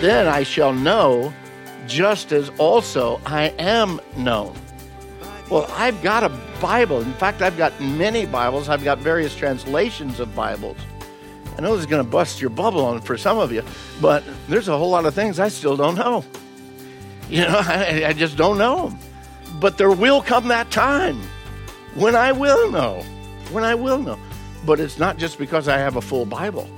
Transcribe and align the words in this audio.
Then 0.00 0.28
I 0.28 0.44
shall 0.44 0.72
know, 0.72 1.32
just 1.86 2.32
as 2.32 2.48
also 2.58 3.20
I 3.26 3.48
am 3.58 4.00
known. 4.16 4.54
Well, 5.50 5.66
I've 5.72 6.00
got 6.02 6.24
a 6.24 6.30
Bible. 6.60 7.02
In 7.02 7.12
fact, 7.14 7.42
I've 7.42 7.58
got 7.58 7.78
many 7.80 8.24
Bibles. 8.24 8.68
I've 8.68 8.84
got 8.84 8.98
various 8.98 9.34
translations 9.34 10.20
of 10.20 10.34
Bibles. 10.34 10.78
I 11.58 11.60
know 11.60 11.72
this 11.72 11.80
is 11.80 11.86
going 11.86 12.02
to 12.02 12.08
bust 12.08 12.40
your 12.40 12.48
bubble 12.48 12.84
on 12.84 13.00
for 13.02 13.18
some 13.18 13.36
of 13.36 13.52
you, 13.52 13.62
but 14.00 14.24
there's 14.48 14.68
a 14.68 14.78
whole 14.78 14.90
lot 14.90 15.04
of 15.04 15.14
things 15.14 15.38
I 15.38 15.48
still 15.48 15.76
don't 15.76 15.96
know. 15.96 16.24
You 17.28 17.42
know, 17.42 17.60
I, 17.62 18.06
I 18.08 18.12
just 18.12 18.36
don't 18.36 18.58
know 18.58 18.88
them. 18.88 18.98
But 19.60 19.78
there 19.78 19.92
will 19.92 20.20
come 20.20 20.48
that 20.48 20.68
time 20.72 21.20
when 21.94 22.16
I 22.16 22.32
will 22.32 22.72
know. 22.72 23.04
When 23.52 23.62
I 23.62 23.76
will 23.76 23.98
know. 23.98 24.18
But 24.66 24.80
it's 24.80 24.98
not 24.98 25.16
just 25.16 25.38
because 25.38 25.68
I 25.68 25.78
have 25.78 25.94
a 25.94 26.00
full 26.00 26.26
Bible. 26.26 26.68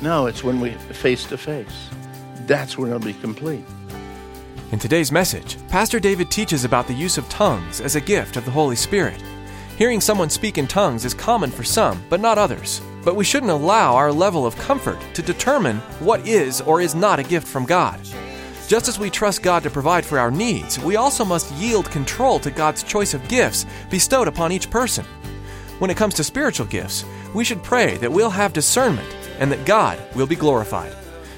No, 0.00 0.24
it's 0.28 0.42
when 0.42 0.60
we 0.60 0.70
face 0.70 1.24
to 1.24 1.36
face. 1.36 1.90
That's 2.46 2.78
when 2.78 2.88
it'll 2.88 3.00
be 3.00 3.14
complete. 3.14 3.64
In 4.72 4.78
today's 4.78 5.12
message, 5.12 5.56
Pastor 5.68 6.00
David 6.00 6.30
teaches 6.30 6.64
about 6.64 6.86
the 6.86 6.94
use 6.94 7.18
of 7.18 7.28
tongues 7.28 7.80
as 7.80 7.96
a 7.96 8.00
gift 8.00 8.36
of 8.36 8.44
the 8.44 8.50
Holy 8.50 8.76
Spirit. 8.76 9.22
Hearing 9.76 10.00
someone 10.00 10.30
speak 10.30 10.58
in 10.58 10.66
tongues 10.66 11.04
is 11.04 11.14
common 11.14 11.50
for 11.50 11.62
some, 11.62 12.02
but 12.08 12.20
not 12.20 12.38
others. 12.38 12.80
But 13.04 13.14
we 13.14 13.24
shouldn't 13.24 13.52
allow 13.52 13.94
our 13.94 14.10
level 14.10 14.46
of 14.46 14.56
comfort 14.56 14.98
to 15.14 15.22
determine 15.22 15.78
what 16.00 16.26
is 16.26 16.60
or 16.60 16.80
is 16.80 16.94
not 16.94 17.18
a 17.18 17.24
gift 17.24 17.46
from 17.46 17.66
God. 17.66 18.00
Just 18.66 18.88
as 18.88 18.98
we 18.98 19.10
trust 19.10 19.42
God 19.42 19.62
to 19.62 19.70
provide 19.70 20.04
for 20.04 20.18
our 20.18 20.30
needs, 20.30 20.78
we 20.80 20.96
also 20.96 21.24
must 21.24 21.52
yield 21.52 21.90
control 21.90 22.40
to 22.40 22.50
God's 22.50 22.82
choice 22.82 23.14
of 23.14 23.28
gifts 23.28 23.66
bestowed 23.90 24.26
upon 24.26 24.50
each 24.50 24.70
person. 24.70 25.04
When 25.78 25.90
it 25.90 25.96
comes 25.96 26.14
to 26.14 26.24
spiritual 26.24 26.66
gifts, 26.66 27.04
we 27.34 27.44
should 27.44 27.62
pray 27.62 27.96
that 27.98 28.10
we'll 28.10 28.30
have 28.30 28.52
discernment 28.52 29.08
and 29.38 29.52
that 29.52 29.66
God 29.66 30.00
will 30.16 30.26
be 30.26 30.34
glorified. 30.34 30.96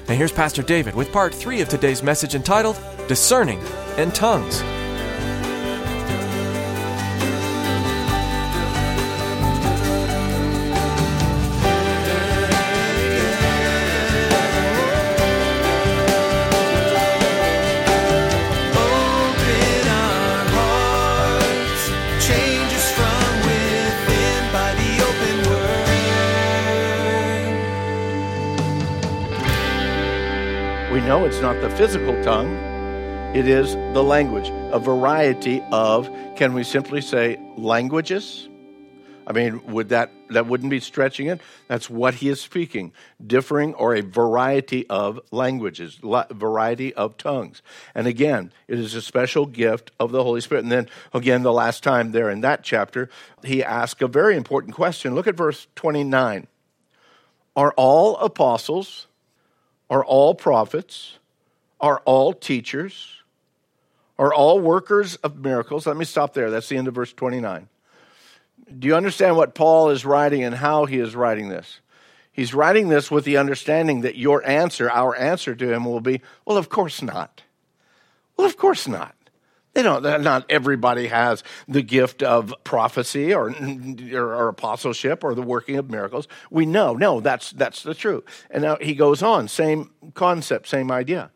Now, 0.09 0.15
here's 0.15 0.31
Pastor 0.31 0.63
David 0.63 0.95
with 0.95 1.11
part 1.11 1.35
three 1.35 1.61
of 1.61 1.69
today's 1.69 2.01
message 2.01 2.33
entitled 2.33 2.79
Discerning 3.07 3.59
and 3.95 4.13
Tongues. 4.15 4.63
Not 31.41 31.61
the 31.61 31.69
physical 31.69 32.21
tongue, 32.23 32.53
it 33.35 33.47
is 33.47 33.75
the 33.93 34.03
language, 34.03 34.49
a 34.71 34.79
variety 34.79 35.61
of, 35.71 36.09
can 36.35 36.53
we 36.53 36.63
simply 36.63 37.01
say, 37.01 37.39
languages? 37.57 38.49
I 39.27 39.33
mean, 39.33 39.63
would 39.67 39.89
that 39.89 40.11
that 40.29 40.47
wouldn't 40.47 40.71
be 40.71 40.79
stretching 40.79 41.27
it? 41.27 41.39
That's 41.67 41.89
what 41.89 42.15
he 42.15 42.29
is 42.29 42.41
speaking, 42.41 42.93
differing 43.25 43.75
or 43.75 43.93
a 43.93 44.01
variety 44.01 44.87
of 44.89 45.19
languages, 45.29 45.99
variety 46.01 46.93
of 46.95 47.17
tongues. 47.17 47.61
And 47.93 48.07
again, 48.07 48.51
it 48.67 48.79
is 48.79 48.95
a 48.95 49.01
special 49.01 49.45
gift 49.45 49.91
of 49.99 50.11
the 50.11 50.23
Holy 50.23 50.41
Spirit. 50.41 50.63
And 50.63 50.71
then 50.71 50.87
again, 51.13 51.43
the 51.43 51.53
last 51.53 51.83
time 51.83 52.11
there 52.11 52.29
in 52.29 52.41
that 52.41 52.63
chapter, 52.63 53.09
he 53.43 53.63
asked 53.63 54.01
a 54.01 54.07
very 54.07 54.35
important 54.35 54.73
question. 54.73 55.13
Look 55.13 55.27
at 55.27 55.35
verse 55.35 55.67
29. 55.75 56.47
Are 57.55 57.73
all 57.77 58.17
apostles, 58.17 59.05
are 59.89 60.03
all 60.03 60.33
prophets, 60.33 61.18
are 61.79 62.01
all 62.05 62.33
teachers, 62.33 63.21
are 64.17 64.33
all 64.33 64.59
workers 64.59 65.15
of 65.17 65.37
miracles? 65.37 65.87
Let 65.87 65.97
me 65.97 66.05
stop 66.05 66.33
there. 66.33 66.51
That's 66.51 66.69
the 66.69 66.77
end 66.77 66.87
of 66.87 66.95
verse 66.95 67.13
29. 67.13 67.69
Do 68.77 68.87
you 68.87 68.95
understand 68.95 69.37
what 69.37 69.55
Paul 69.55 69.89
is 69.89 70.05
writing 70.05 70.43
and 70.43 70.55
how 70.55 70.85
he 70.85 70.99
is 70.99 71.15
writing 71.15 71.49
this? 71.49 71.79
He's 72.31 72.53
writing 72.53 72.89
this 72.89 73.09
with 73.09 73.25
the 73.25 73.37
understanding 73.37 74.01
that 74.01 74.15
your 74.15 74.45
answer, 74.47 74.89
our 74.89 75.15
answer 75.15 75.55
to 75.55 75.73
him 75.73 75.85
will 75.85 76.01
be, 76.01 76.21
well, 76.45 76.57
of 76.57 76.69
course 76.69 77.01
not. 77.01 77.43
Well, 78.37 78.47
of 78.47 78.57
course 78.57 78.87
not. 78.87 79.15
They 79.73 79.83
don't, 79.83 80.03
not 80.03 80.45
everybody 80.49 81.07
has 81.07 81.43
the 81.67 81.81
gift 81.81 82.23
of 82.23 82.53
prophecy 82.63 83.33
or, 83.33 83.49
or, 84.13 84.35
or 84.35 84.47
apostleship 84.47 85.23
or 85.23 85.35
the 85.35 85.41
working 85.41 85.77
of 85.77 85.89
miracles. 85.89 86.27
We 86.49 86.65
know, 86.65 86.93
no, 86.93 87.19
that's, 87.19 87.51
that's 87.51 87.83
the 87.83 87.93
truth. 87.93 88.23
And 88.49 88.63
now 88.63 88.77
he 88.81 88.95
goes 88.95 89.21
on, 89.21 89.47
same 89.47 89.91
concept, 90.15 90.67
same 90.67 90.91
idea. 90.91 91.31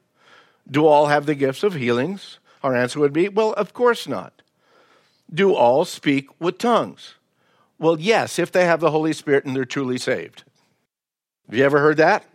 Do 0.69 0.85
all 0.85 1.07
have 1.07 1.25
the 1.25 1.35
gifts 1.35 1.63
of 1.63 1.74
healings? 1.74 2.40
Our 2.63 2.75
answer 2.75 3.00
would 3.00 3.13
be, 3.13 3.29
well, 3.29 3.53
of 3.53 3.74
course 3.74 4.07
not. 4.07 4.41
Do 5.34 5.53
all 5.53 5.85
speak 5.85 6.29
with 6.40 6.57
tongues? 6.57 7.16
Well, 7.79 8.00
yes, 8.00 8.40
if 8.40 8.51
they 8.51 8.66
have 8.66 8.79
the 8.79 8.91
Holy 8.91 9.13
Spirit 9.13 9.46
and 9.46 9.56
they're 9.56 9.66
truly 9.66 9.97
saved. 9.97 10.44
Have 11.47 11.57
you 11.57 11.66
ever 11.66 11.79
heard 11.79 11.97
that? 11.97 12.25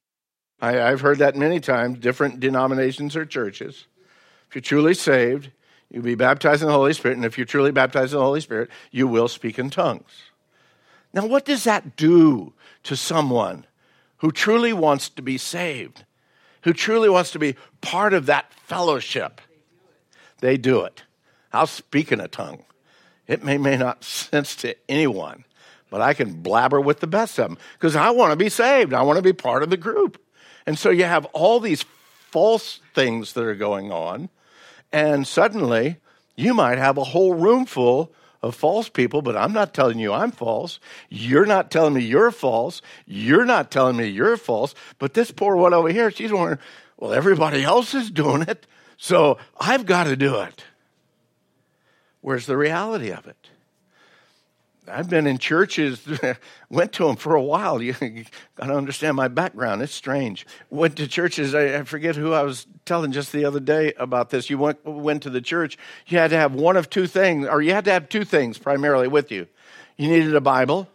I, 0.61 0.73
have 0.73 1.01
heard 1.01 1.19
that 1.19 1.37
many 1.37 1.61
times, 1.61 1.99
different 1.99 2.41
denominations 2.41 3.15
or 3.15 3.25
churches. 3.25 3.87
If 4.49 4.57
you're 4.57 4.63
truly 4.63 4.95
saved, 4.95 5.51
you'll 5.89 6.03
be 6.03 6.17
baptized 6.17 6.63
in 6.63 6.69
the 6.69 6.75
Holy 6.75 6.93
Spirit, 6.93 7.17
and 7.17 7.25
if 7.25 7.39
you're 7.39 7.47
truly 7.47 7.71
baptized 7.71 8.13
in 8.13 8.19
the 8.19 8.25
Holy 8.25 8.41
Spirit, 8.41 8.69
you 8.91 9.07
will 9.07 9.29
speak 9.29 9.59
in 9.59 9.71
tongues. 9.71 10.31
Now, 11.15 11.27
what 11.27 11.45
does 11.45 11.65
that 11.65 11.97
do 11.97 12.53
to 12.83 12.97
someone 12.97 13.67
who 14.19 14.33
truly 14.33 14.73
wants 14.73 15.09
to 15.11 15.23
be 15.23 15.39
saved, 15.39 16.05
who 16.69 16.75
truly 16.75 17.09
wants 17.09 17.31
to 17.31 17.39
be 17.39 17.57
part 17.81 18.13
of 18.13 18.27
that 18.27 18.53
fellowship? 18.53 19.41
They 20.41 20.59
do 20.59 20.83
it. 20.83 21.03
I'll 21.51 21.67
speak 21.67 22.13
in 22.13 22.21
a 22.21 22.29
tongue. 22.29 22.63
It 23.27 23.43
may, 23.43 23.57
may 23.57 23.79
not 23.79 24.05
sense 24.05 24.55
to 24.57 24.77
anyone, 24.87 25.47
but 25.89 26.03
I 26.03 26.13
can 26.13 26.43
blabber 26.43 26.79
with 26.79 27.01
the 27.01 27.07
best 27.07 27.39
of 27.39 27.49
them 27.49 27.59
because 27.73 27.97
I 27.97 28.11
want 28.11 28.33
to 28.33 28.37
be 28.37 28.51
saved. 28.51 28.93
I 28.93 29.01
want 29.01 29.17
to 29.17 29.23
be 29.23 29.33
part 29.33 29.63
of 29.63 29.71
the 29.71 29.79
group. 29.79 30.23
And 30.67 30.79
so 30.79 30.91
you 30.91 31.05
have 31.05 31.25
all 31.33 31.59
these 31.59 31.87
false 32.31 32.81
things 32.95 33.33
that 33.33 33.45
are 33.45 33.55
going 33.55 33.91
on, 33.91 34.29
and 34.93 35.27
suddenly 35.27 35.97
you 36.37 36.53
might 36.53 36.77
have 36.77 36.99
a 36.99 37.05
whole 37.05 37.33
room 37.33 37.65
full 37.65 38.13
of 38.43 38.55
false 38.55 38.89
people, 38.89 39.23
but 39.23 39.37
I'm 39.37 39.53
not 39.53 39.75
telling 39.75 39.99
you 39.99 40.13
I'm 40.13 40.31
false. 40.31 40.79
You're 41.09 41.47
not 41.47 41.71
telling 41.71 41.95
me 41.95 42.05
you're 42.05 42.31
false. 42.31 42.83
You're 43.07 43.45
not 43.45 43.71
telling 43.71 43.97
me 43.97 44.07
you're 44.07 44.37
false. 44.37 44.75
But 44.99 45.15
this 45.15 45.31
poor 45.31 45.57
one 45.57 45.75
over 45.75 45.89
here, 45.89 46.11
she's 46.11 46.33
wondering, 46.33 46.59
well, 46.97 47.13
everybody 47.13 47.65
else 47.65 47.95
is 47.95 48.11
doing 48.11 48.43
it, 48.43 48.67
so 48.97 49.39
I've 49.59 49.87
got 49.87 50.05
to 50.05 50.17
do 50.17 50.41
it. 50.41 50.65
Where's 52.21 52.47
the 52.47 52.57
reality 52.57 53.11
of 53.11 53.27
it? 53.27 53.51
I've 54.91 55.09
been 55.09 55.27
in 55.27 55.39
churches, 55.39 56.01
went 56.71 56.93
to 56.95 57.07
them 57.07 57.17
for 57.17 57.35
a 57.35 57.43
while. 57.43 57.81
You 57.83 57.95
got 58.57 58.67
to 58.67 58.75
understand 58.75 59.17
my 59.17 59.29
background. 59.29 59.83
It's 59.83 59.95
strange. 59.95 60.47
Went 60.71 60.97
to 60.97 61.07
churches. 61.07 61.55
I, 61.55 61.79
I, 61.79 61.83
forget 61.85 62.17
who 62.17 62.33
I 62.33 62.43
was 62.43 62.67
telling 62.85 63.13
just 63.13 63.33
the 63.33 63.45
other 63.45 63.61
day 63.61 63.93
about 63.95 64.31
this. 64.31 64.51
You 64.51 64.59
went, 64.59 64.85
went 64.85 65.23
to 65.25 65.31
the 65.31 65.41
church. 65.41 65.79
You 66.07 66.19
had 66.19 66.31
to 66.31 66.37
have 66.37 66.55
one 66.55 66.77
of 66.77 66.91
two 66.91 67.07
things, 67.07 67.47
or 67.47 67.63
you 67.63 67.73
had 67.73 67.85
to 67.87 67.93
have 67.93 68.09
two 68.09 68.25
things 68.25 68.59
primarily 68.59 69.09
with 69.09 69.31
you. 69.31 69.47
You 69.97 70.09
needed 70.09 70.35
a 70.35 70.41
Bible 70.41 70.89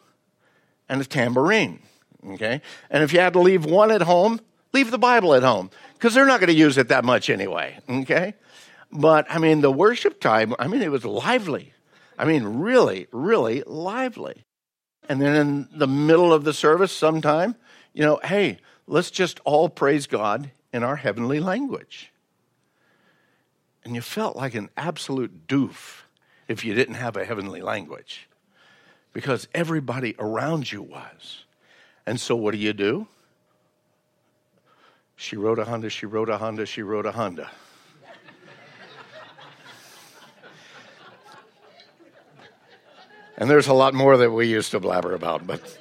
and 0.90 1.02
a 1.02 1.06
tambourine. 1.06 1.80
Okay, 2.26 2.62
and 2.90 3.04
if 3.04 3.12
you 3.12 3.20
had 3.20 3.34
to 3.34 3.40
leave 3.40 3.66
one 3.66 3.92
at 3.92 4.02
home, 4.02 4.40
leave 4.72 4.92
the 4.92 4.98
Bible 4.98 5.34
at 5.34 5.44
home 5.44 5.70
because 5.96 6.14
they're 6.14 6.26
not 6.26 6.40
going 6.40 6.48
to 6.48 6.56
use 6.56 6.78
it 6.78 6.88
that 6.88 7.04
much 7.04 7.30
anyway. 7.30 7.78
Okay, 7.90 8.34
but 8.92 9.26
I 9.30 9.40
mean 9.40 9.60
the 9.60 9.72
worship 9.72 10.22
time. 10.22 10.56
I 10.58 10.68
mean 10.68 10.82
it 10.82 10.92
was 10.92 11.04
lively. 11.04 11.73
I 12.18 12.26
mean, 12.26 12.44
really, 12.44 13.08
really 13.12 13.64
lively. 13.66 14.46
And 15.10 15.22
then 15.22 15.36
in 15.36 15.70
the 15.74 15.88
middle 15.88 16.34
of 16.34 16.44
the 16.44 16.54
service, 16.54 16.92
sometime, 16.92 17.56
you 17.94 18.04
know, 18.04 18.20
hey, 18.24 18.60
let's 18.88 19.12
just 19.12 19.40
all 19.44 19.70
praise 19.70 20.08
God 20.08 20.52
in 20.72 20.84
our 20.84 20.96
heavenly 20.96 21.40
language. 21.40 22.12
And 23.84 23.96
you 23.96 24.02
felt 24.02 24.36
like 24.36 24.56
an 24.56 24.70
absolute 24.78 25.48
doof 25.48 26.04
if 26.48 26.64
you 26.64 26.74
didn't 26.74 26.96
have 26.96 27.18
a 27.18 27.26
heavenly 27.26 27.62
language 27.62 28.30
because 29.12 29.48
everybody 29.54 30.16
around 30.20 30.72
you 30.72 30.82
was. 30.82 31.46
And 32.06 32.20
so 32.20 32.36
what 32.36 32.52
do 32.52 32.58
you 32.58 32.74
do? 32.74 33.08
She 35.16 35.38
wrote 35.38 35.60
a 35.60 35.66
Honda, 35.66 35.90
she 35.90 36.06
wrote 36.06 36.30
a 36.30 36.38
Honda, 36.38 36.66
she 36.66 36.82
wrote 36.82 37.06
a 37.06 37.12
Honda. 37.12 37.50
And 43.38 43.50
there's 43.50 43.68
a 43.68 43.74
lot 43.74 43.94
more 43.94 44.18
that 44.18 44.32
we 44.32 44.48
used 44.48 44.72
to 44.72 44.80
blabber 44.80 45.14
about, 45.14 45.46
but. 45.46 45.78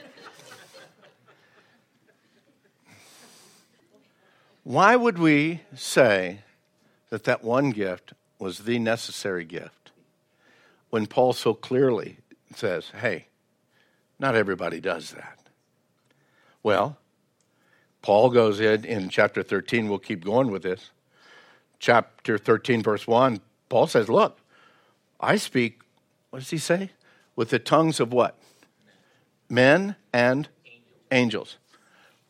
Why 4.65 4.95
would 4.95 5.19
we 5.19 5.63
say 5.75 6.41
that 7.11 7.25
that 7.25 7.43
one 7.43 7.71
gift 7.71 8.13
was 8.39 8.61
the 8.61 8.79
necessary 8.79 9.45
gift 9.45 9.91
when 10.91 11.07
Paul 11.07 11.33
so 11.33 11.53
clearly 11.53 12.19
says, 12.55 12.93
hey, 13.01 13.27
not 14.19 14.37
everybody 14.37 14.81
does 14.81 15.11
that? 15.11 15.39
Well, 16.63 16.97
Paul 18.03 18.31
goes 18.31 18.61
in 18.61 18.85
in 18.85 19.09
chapter 19.09 19.43
13. 19.43 19.89
We'll 19.89 19.99
keep 19.99 20.25
going 20.25 20.51
with 20.51 20.63
this. 20.63 20.91
Chapter 21.79 22.39
13, 22.39 22.83
verse 22.83 23.07
1, 23.07 23.41
Paul 23.69 23.87
says, 23.89 24.09
Look, 24.09 24.39
I 25.19 25.37
speak, 25.37 25.81
what 26.31 26.41
does 26.41 26.51
he 26.51 26.59
say? 26.59 26.91
With 27.34 27.50
the 27.50 27.58
tongues 27.58 28.00
of 28.00 28.12
what? 28.12 28.38
Men 29.49 29.96
and 30.12 30.49
angels. 31.11 31.58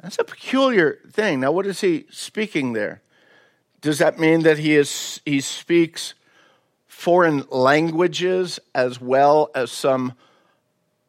That's 0.02 0.19
a 0.19 0.25
peculiar 0.25 0.99
thing. 1.10 1.40
Now, 1.40 1.52
what 1.52 1.66
is 1.66 1.81
he 1.81 2.06
speaking 2.10 2.72
there? 2.72 3.02
Does 3.81 3.99
that 3.99 4.19
mean 4.19 4.43
that 4.43 4.58
he 4.58 4.76
is 4.76 5.20
he 5.25 5.40
speaks 5.40 6.14
foreign 6.87 7.44
languages 7.50 8.60
as 8.75 9.00
well 9.00 9.50
as 9.54 9.72
some 9.72 10.14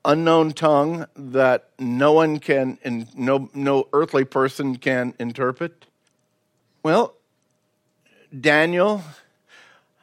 unknown 0.05 0.51
tongue 0.51 1.05
that 1.15 1.69
no 1.79 2.13
one 2.13 2.39
can 2.39 3.07
no 3.15 3.49
no 3.53 3.87
earthly 3.93 4.25
person 4.25 4.75
can 4.77 5.13
interpret? 5.19 5.85
Well, 6.81 7.13
Daniel, 8.37 9.03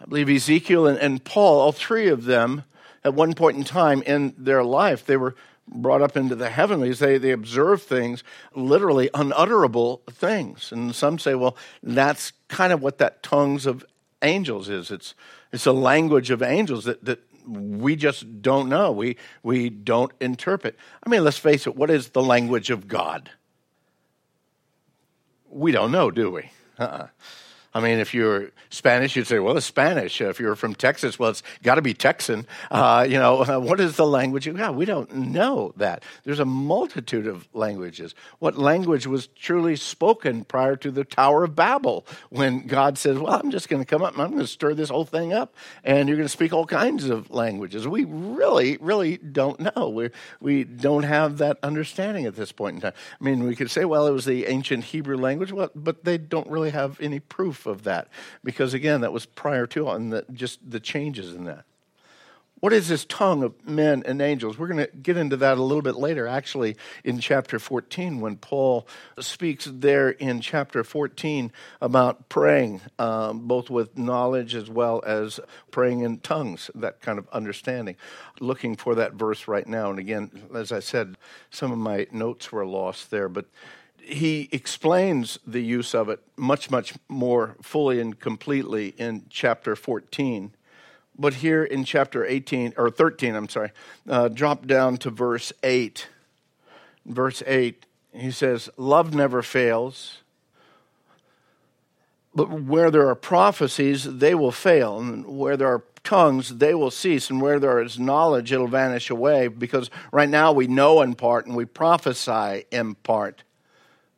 I 0.01 0.05
believe 0.07 0.29
Ezekiel 0.29 0.87
and, 0.87 0.99
and 0.99 1.23
Paul, 1.25 1.61
all 1.61 1.73
three 1.73 2.09
of 2.09 2.25
them, 2.25 2.65
at 3.05 3.15
one 3.15 3.35
point 3.35 3.57
in 3.57 3.65
time 3.65 4.03
in 4.03 4.35
their 4.37 4.63
life, 4.63 5.05
they 5.07 5.17
were 5.17 5.35
brought 5.73 6.03
up 6.03 6.17
into 6.17 6.35
the 6.35 6.51
heavenlies, 6.51 6.99
they, 6.99 7.17
they 7.17 7.31
observe 7.31 7.83
things, 7.83 8.25
literally 8.55 9.09
unutterable 9.15 10.03
things. 10.11 10.73
And 10.73 10.95
some 10.95 11.19
say, 11.19 11.35
well, 11.35 11.57
that's 11.83 12.33
kind 12.49 12.73
of 12.73 12.83
what 12.83 12.99
that 12.99 13.23
tongues 13.23 13.67
of 13.67 13.85
angels 14.23 14.69
is. 14.69 14.91
It's, 14.91 15.15
it's 15.53 15.67
a 15.67 15.73
language 15.73 16.31
of 16.31 16.43
angels 16.43 16.85
that, 16.85 17.05
that 17.05 17.21
we 17.47 17.97
just 17.97 18.43
don't 18.43 18.69
know. 18.69 18.93
We, 18.93 19.17
we 19.43 19.71
don't 19.71 20.13
interpret. 20.21 20.77
I 21.05 21.09
mean, 21.09 21.25
let's 21.25 21.39
face 21.39 21.67
it, 21.67 21.77
what 21.77 21.91
is 21.91 22.09
the 22.09 22.23
language 22.23 22.71
of 22.71 22.89
God? 22.89 23.31
We 25.49 25.73
don't 25.73 25.93
know, 25.93 26.11
do 26.11 26.31
we? 26.31 26.51
Uh-uh. 26.79 27.09
I 27.73 27.81
mean, 27.81 27.99
if 27.99 28.15
you're 28.15 28.51
Spanish, 28.71 29.15
you'd 29.15 29.29
say, 29.29 29.39
well, 29.39 29.57
it's 29.57 29.67
Spanish. 29.67 30.21
If 30.21 30.41
you're 30.41 30.57
from 30.57 30.75
Texas, 30.75 31.21
well, 31.21 31.31
it's 31.31 31.43
got 31.63 31.77
to 31.77 31.83
be 31.83 31.95
Texan. 31.95 32.47
Uh, 32.69 33.07
you 33.09 33.17
know, 33.17 33.45
what 33.61 33.79
is 33.79 33.97
the 33.97 34.07
language? 34.07 34.49
Yeah, 34.49 34.71
we 34.71 34.85
don't 34.85 35.13
know 35.15 35.73
that. 35.77 36.03
There's 36.25 36.41
a 36.41 36.45
multitude 36.45 37.29
of 37.29 37.49
languages. 37.53 38.15
What 38.41 38.59
language 38.59 39.07
was 39.07 39.29
truly 39.29 39.77
spoken 39.77 40.45
prior 40.45 40.75
to 40.77 40.91
the 40.91 41.05
Tower 41.05 41.45
of 41.45 41.55
Babel 41.55 42.07
when 42.31 42.67
God 42.67 42.99
says, 42.99 43.19
well, 43.19 43.41
I'm 43.41 43.53
just 43.53 43.69
going 43.69 43.83
to 43.83 43.87
come 43.87 44.03
up 44.03 44.15
and 44.15 44.23
I'm 44.23 44.31
going 44.31 44.41
to 44.41 44.49
stir 44.49 44.75
this 44.75 44.89
whole 44.89 45.05
thing 45.05 45.33
up 45.33 45.55
and 45.85 46.09
you're 46.09 46.17
going 46.17 46.27
to 46.27 46.33
speak 46.33 46.53
all 46.53 46.67
kinds 46.67 47.09
of 47.09 47.31
languages? 47.31 47.87
We 47.87 48.05
really, 48.05 48.79
really 48.81 49.17
don't 49.19 49.77
know. 49.77 49.89
We, 49.91 50.11
we 50.41 50.65
don't 50.65 51.05
have 51.05 51.39
that 51.39 51.59
understanding 51.63 52.27
at 52.27 52.35
this 52.35 52.51
point 52.51 52.77
in 52.77 52.81
time. 52.81 52.95
I 53.21 53.25
mean, 53.25 53.45
we 53.45 53.55
could 53.55 53.71
say, 53.71 53.85
well, 53.85 54.09
it 54.09 54.13
was 54.13 54.25
the 54.25 54.47
ancient 54.47 54.85
Hebrew 54.85 55.17
language, 55.17 55.53
well, 55.53 55.71
but 55.77 56.05
they 56.05 56.19
don't 56.19 56.49
really 56.49 56.71
have 56.71 57.01
any 57.01 57.21
proof 57.21 57.60
proof 57.61 57.77
of 57.77 57.85
that 57.85 58.09
because, 58.45 58.75
again, 58.75 59.03
that 59.03 59.13
was 59.13 59.27
prior 59.27 59.67
to 59.69 59.89
and 59.91 60.13
the, 60.13 60.25
just 60.33 60.59
the 60.69 60.81
changes 60.81 61.35
in 61.35 61.45
that. 61.45 61.65
What 62.61 62.75
is 62.75 62.89
this 62.89 63.07
tongue 63.07 63.43
of 63.43 63.55
men 63.67 64.03
and 64.05 64.21
angels? 64.21 64.59
We're 64.59 64.69
going 64.69 64.87
to 64.87 64.95
get 64.95 65.17
into 65.17 65.39
that 65.39 65.57
a 65.57 65.63
little 65.63 65.81
bit 65.81 65.97
later, 65.97 66.27
actually, 66.27 66.77
in 67.05 67.19
chapter 67.19 67.59
14, 67.59 68.21
when 68.21 68.37
Paul 68.37 68.87
speaks 69.19 69.65
there 69.65 70.11
in 70.11 70.43
chapter 70.43 70.85
14 70.85 71.53
about 71.81 72.29
praying, 72.29 72.83
um, 72.99 73.49
both 73.49 73.71
with 73.71 73.97
knowledge 73.97 74.55
as 74.55 74.69
well 74.69 75.03
as 75.07 75.41
praying 75.71 76.01
in 76.01 76.19
tongues, 76.19 76.71
that 76.75 77.01
kind 77.01 77.19
of 77.19 77.27
understanding. 77.31 77.97
Looking 78.41 78.77
for 78.77 78.95
that 78.95 79.15
verse 79.15 79.49
right 79.49 79.67
now. 79.67 79.89
And 79.89 79.99
again, 79.99 80.31
as 80.55 80.71
I 80.71 80.81
said, 80.81 81.17
some 81.51 81.73
of 81.73 81.79
my 81.79 82.09
notes 82.13 82.53
were 82.53 82.67
lost 82.67 83.11
there, 83.11 83.31
but 83.31 83.47
he 84.03 84.49
explains 84.53 85.39
the 85.47 85.61
use 85.61 85.95
of 85.95 86.09
it 86.09 86.21
much, 86.37 86.71
much 86.71 86.95
more 87.09 87.57
fully 87.63 88.01
and 88.01 88.19
completely 88.19 88.95
in 88.99 89.27
chapter 89.31 89.77
14. 89.77 90.53
But 91.19 91.35
here 91.35 91.63
in 91.63 91.85
chapter 91.85 92.25
18, 92.25 92.75
or 92.77 92.91
13, 92.91 93.35
I'm 93.35 93.49
sorry, 93.49 93.73
uh, 94.09 94.29
drop 94.29 94.67
down 94.67 94.97
to 94.99 95.11
verse 95.11 95.53
8. 95.63 96.09
Verse 97.05 97.43
8, 97.47 97.85
he 98.13 98.31
says, 98.31 98.71
Love 98.77 99.15
never 99.15 99.43
fails. 99.43 100.19
But 102.35 102.63
where 102.63 102.91
there 102.91 103.09
are 103.09 103.15
prophecies, 103.15 104.05
they 104.05 104.35
will 104.35 104.53
fail. 104.53 104.99
And 104.99 105.27
where 105.27 105.57
there 105.57 105.69
are 105.69 105.85
tongues, 106.05 106.57
they 106.57 106.75
will 106.75 106.91
cease. 106.91 107.29
And 107.29 107.41
where 107.41 107.59
there 107.59 107.81
is 107.81 107.99
knowledge, 107.99 108.53
it'll 108.53 108.69
vanish 108.69 109.11
away. 109.11 109.49
Because 109.49 109.91
right 110.13 110.29
now 110.29 110.53
we 110.53 110.67
know 110.69 111.03
in 111.03 111.15
part 111.15 111.47
and 111.47 111.57
we 111.57 111.65
prophesy 111.65 112.65
in 112.71 112.95
part. 112.97 113.43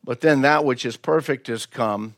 But 0.03 0.21
then 0.21 0.41
that 0.41 0.65
which 0.65 0.85
is 0.85 0.97
perfect 0.97 1.47
has 1.47 1.65
come, 1.65 2.15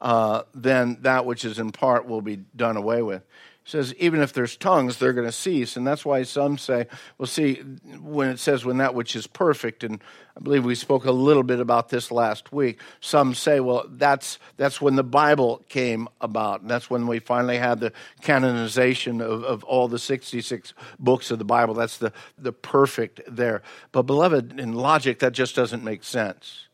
uh, 0.00 0.42
then 0.54 0.98
that 1.02 1.24
which 1.24 1.44
is 1.44 1.58
in 1.58 1.72
part 1.72 2.06
will 2.06 2.22
be 2.22 2.40
done 2.56 2.76
away 2.76 3.02
with. 3.02 3.22
He 3.64 3.70
says, 3.70 3.94
even 3.94 4.20
if 4.20 4.34
there's 4.34 4.58
tongues, 4.58 4.98
they're 4.98 5.14
going 5.14 5.26
to 5.26 5.32
cease. 5.32 5.78
And 5.78 5.86
that's 5.86 6.04
why 6.04 6.22
some 6.24 6.58
say, 6.58 6.86
well, 7.16 7.26
see, 7.26 7.54
when 7.98 8.28
it 8.28 8.38
says 8.38 8.62
when 8.62 8.76
that 8.76 8.94
which 8.94 9.16
is 9.16 9.26
perfect, 9.26 9.82
and 9.82 10.02
I 10.36 10.40
believe 10.40 10.66
we 10.66 10.74
spoke 10.74 11.06
a 11.06 11.10
little 11.10 11.42
bit 11.42 11.60
about 11.60 11.88
this 11.88 12.10
last 12.10 12.52
week, 12.52 12.78
some 13.00 13.32
say, 13.32 13.60
well, 13.60 13.86
that's, 13.88 14.38
that's 14.58 14.82
when 14.82 14.96
the 14.96 15.02
Bible 15.02 15.64
came 15.70 16.08
about. 16.20 16.60
And 16.60 16.68
that's 16.68 16.90
when 16.90 17.06
we 17.06 17.20
finally 17.20 17.56
had 17.56 17.80
the 17.80 17.94
canonization 18.20 19.22
of, 19.22 19.42
of 19.44 19.64
all 19.64 19.88
the 19.88 19.98
66 19.98 20.74
books 20.98 21.30
of 21.30 21.38
the 21.38 21.46
Bible. 21.46 21.72
That's 21.72 21.96
the, 21.96 22.12
the 22.36 22.52
perfect 22.52 23.22
there. 23.26 23.62
But, 23.92 24.02
beloved, 24.02 24.60
in 24.60 24.74
logic, 24.74 25.20
that 25.20 25.32
just 25.32 25.56
doesn't 25.56 25.82
make 25.82 26.04
sense 26.04 26.66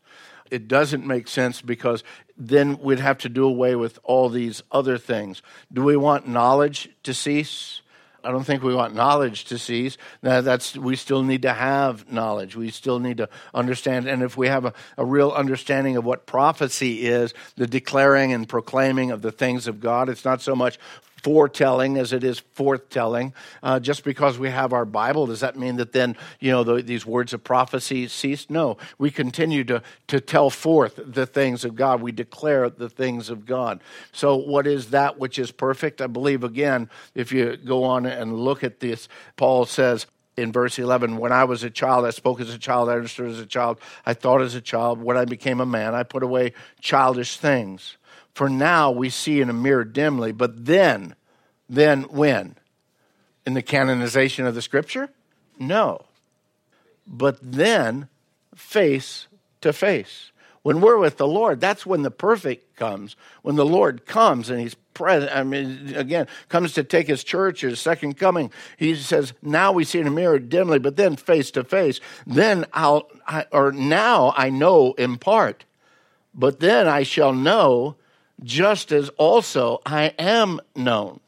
it 0.51 0.67
doesn't 0.67 1.07
make 1.07 1.27
sense 1.27 1.61
because 1.61 2.03
then 2.37 2.77
we'd 2.79 2.99
have 2.99 3.17
to 3.19 3.29
do 3.29 3.45
away 3.45 3.75
with 3.75 3.97
all 4.03 4.29
these 4.29 4.61
other 4.71 4.97
things. 4.97 5.41
Do 5.71 5.83
we 5.83 5.95
want 5.95 6.27
knowledge 6.27 6.89
to 7.03 7.13
cease? 7.13 7.81
I 8.23 8.31
don't 8.31 8.43
think 8.43 8.61
we 8.61 8.75
want 8.75 8.93
knowledge 8.93 9.45
to 9.45 9.57
cease. 9.57 9.97
Now 10.21 10.41
That's 10.41 10.77
we 10.77 10.95
still 10.95 11.23
need 11.23 11.41
to 11.41 11.53
have 11.53 12.11
knowledge. 12.11 12.55
We 12.55 12.69
still 12.69 12.99
need 12.99 13.17
to 13.17 13.29
understand. 13.53 14.07
And 14.07 14.21
if 14.21 14.37
we 14.37 14.47
have 14.47 14.65
a, 14.65 14.73
a 14.97 15.05
real 15.05 15.31
understanding 15.31 15.97
of 15.97 16.05
what 16.05 16.27
prophecy 16.27 17.07
is, 17.07 17.33
the 17.55 17.65
declaring 17.65 18.31
and 18.31 18.47
proclaiming 18.47 19.09
of 19.09 19.23
the 19.23 19.31
things 19.31 19.67
of 19.67 19.79
God, 19.79 20.09
it's 20.09 20.25
not 20.25 20.41
so 20.41 20.55
much 20.55 20.77
foretelling 21.23 21.97
as 21.97 22.13
it 22.13 22.23
is 22.23 22.41
forthtelling. 22.55 23.33
Uh, 23.61 23.79
just 23.79 24.03
because 24.03 24.39
we 24.39 24.49
have 24.49 24.73
our 24.73 24.85
Bible, 24.85 25.27
does 25.27 25.41
that 25.41 25.57
mean 25.57 25.77
that 25.77 25.93
then, 25.93 26.15
you 26.39 26.51
know, 26.51 26.63
the, 26.63 26.81
these 26.81 27.05
words 27.05 27.33
of 27.33 27.43
prophecy 27.43 28.07
cease? 28.07 28.49
No. 28.49 28.77
We 28.97 29.11
continue 29.11 29.63
to, 29.65 29.83
to 30.07 30.19
tell 30.19 30.49
forth 30.49 30.99
the 31.03 31.25
things 31.25 31.63
of 31.63 31.75
God. 31.75 32.01
We 32.01 32.11
declare 32.11 32.69
the 32.69 32.89
things 32.89 33.29
of 33.29 33.45
God. 33.45 33.81
So, 34.11 34.35
what 34.35 34.67
is 34.67 34.89
that 34.89 35.19
which 35.19 35.37
is 35.37 35.51
perfect? 35.51 36.01
I 36.01 36.07
believe, 36.07 36.43
again, 36.43 36.89
if 37.15 37.31
you 37.31 37.57
go 37.57 37.83
on 37.83 38.05
and 38.05 38.37
look 38.37 38.63
at 38.63 38.79
this, 38.79 39.07
Paul 39.37 39.65
says, 39.65 40.07
in 40.37 40.51
verse 40.51 40.79
11 40.79 41.17
when 41.17 41.33
i 41.33 41.43
was 41.43 41.61
a 41.63 41.69
child 41.69 42.05
i 42.05 42.09
spoke 42.09 42.39
as 42.39 42.49
a 42.49 42.57
child 42.57 42.87
i 42.87 42.93
understood 42.93 43.29
as 43.29 43.39
a 43.39 43.45
child 43.45 43.79
i 44.05 44.13
thought 44.13 44.41
as 44.41 44.55
a 44.55 44.61
child 44.61 45.01
when 45.01 45.17
i 45.17 45.25
became 45.25 45.59
a 45.59 45.65
man 45.65 45.93
i 45.93 46.03
put 46.03 46.23
away 46.23 46.53
childish 46.79 47.37
things 47.37 47.97
for 48.33 48.49
now 48.49 48.91
we 48.91 49.09
see 49.09 49.41
in 49.41 49.49
a 49.49 49.53
mirror 49.53 49.83
dimly, 49.83 50.31
but 50.31 50.65
then, 50.65 51.15
then 51.69 52.03
when? 52.03 52.55
In 53.45 53.53
the 53.53 53.61
canonization 53.61 54.45
of 54.45 54.55
the 54.55 54.61
scripture? 54.61 55.09
No. 55.59 56.05
But 57.07 57.39
then, 57.41 58.07
face 58.55 59.27
to 59.61 59.73
face. 59.73 60.31
When 60.63 60.79
we're 60.79 60.97
with 60.97 61.17
the 61.17 61.27
Lord, 61.27 61.59
that's 61.59 61.85
when 61.85 62.03
the 62.03 62.11
perfect 62.11 62.75
comes. 62.75 63.15
When 63.41 63.55
the 63.55 63.65
Lord 63.65 64.05
comes 64.05 64.49
and 64.49 64.61
He's 64.61 64.75
present, 64.93 65.35
I 65.35 65.43
mean, 65.43 65.93
again, 65.95 66.27
comes 66.49 66.73
to 66.73 66.83
take 66.83 67.07
His 67.07 67.23
church, 67.23 67.61
His 67.61 67.79
second 67.79 68.17
coming. 68.17 68.51
He 68.77 68.95
says, 68.95 69.33
Now 69.41 69.71
we 69.71 69.83
see 69.83 69.99
in 69.99 70.07
a 70.07 70.11
mirror 70.11 70.37
dimly, 70.37 70.77
but 70.77 70.97
then 70.97 71.15
face 71.15 71.49
to 71.51 71.63
face. 71.63 71.99
Then 72.27 72.65
I'll, 72.73 73.09
I, 73.25 73.45
or 73.51 73.71
now 73.71 74.33
I 74.37 74.51
know 74.51 74.93
in 74.93 75.17
part, 75.17 75.65
but 76.33 76.59
then 76.59 76.87
I 76.87 77.03
shall 77.03 77.33
know 77.33 77.95
just 78.43 78.91
as 78.91 79.09
also 79.09 79.81
I 79.85 80.13
am 80.17 80.59
known. 80.75 81.19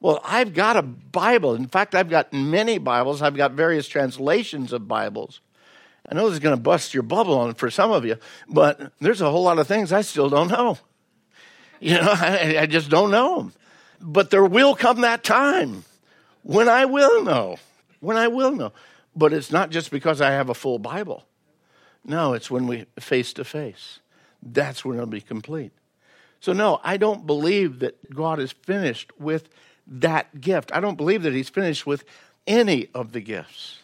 Well, 0.00 0.20
I've 0.22 0.52
got 0.52 0.76
a 0.76 0.82
Bible. 0.82 1.54
In 1.54 1.66
fact, 1.66 1.94
I've 1.94 2.10
got 2.10 2.32
many 2.32 2.78
Bibles. 2.78 3.22
I've 3.22 3.36
got 3.36 3.52
various 3.52 3.88
translations 3.88 4.72
of 4.72 4.86
Bibles. 4.86 5.40
I 6.06 6.14
know 6.14 6.26
this 6.26 6.34
is 6.34 6.40
going 6.40 6.56
to 6.56 6.62
bust 6.62 6.92
your 6.92 7.02
bubble 7.02 7.38
on 7.38 7.54
for 7.54 7.70
some 7.70 7.90
of 7.90 8.04
you, 8.04 8.16
but 8.46 8.92
there's 9.00 9.22
a 9.22 9.30
whole 9.30 9.44
lot 9.44 9.58
of 9.58 9.66
things 9.66 9.92
I 9.92 10.02
still 10.02 10.28
don't 10.28 10.48
know. 10.48 10.78
You 11.80 11.94
know, 11.94 12.12
I, 12.14 12.58
I 12.60 12.66
just 12.66 12.90
don't 12.90 13.10
know 13.10 13.38
them. 13.38 13.52
But 14.00 14.30
there 14.30 14.44
will 14.44 14.74
come 14.74 15.00
that 15.00 15.24
time 15.24 15.84
when 16.42 16.68
I 16.68 16.84
will 16.84 17.24
know. 17.24 17.56
When 18.00 18.18
I 18.18 18.28
will 18.28 18.52
know. 18.52 18.72
But 19.16 19.32
it's 19.32 19.50
not 19.50 19.70
just 19.70 19.90
because 19.90 20.20
I 20.20 20.32
have 20.32 20.50
a 20.50 20.54
full 20.54 20.78
Bible. 20.78 21.24
No, 22.04 22.34
it's 22.34 22.50
when 22.50 22.66
we 22.66 22.84
face 23.00 23.32
to 23.34 23.44
face. 23.44 24.00
That's 24.42 24.84
when 24.84 24.96
it'll 24.96 25.06
be 25.06 25.22
complete. 25.22 25.72
So, 26.44 26.52
no, 26.52 26.78
I 26.84 26.98
don't 26.98 27.26
believe 27.26 27.78
that 27.78 28.14
God 28.14 28.38
is 28.38 28.52
finished 28.52 29.10
with 29.18 29.48
that 29.86 30.42
gift. 30.42 30.70
I 30.74 30.80
don't 30.80 30.96
believe 30.98 31.22
that 31.22 31.32
He's 31.32 31.48
finished 31.48 31.86
with 31.86 32.04
any 32.46 32.88
of 32.94 33.12
the 33.12 33.22
gifts. 33.22 33.78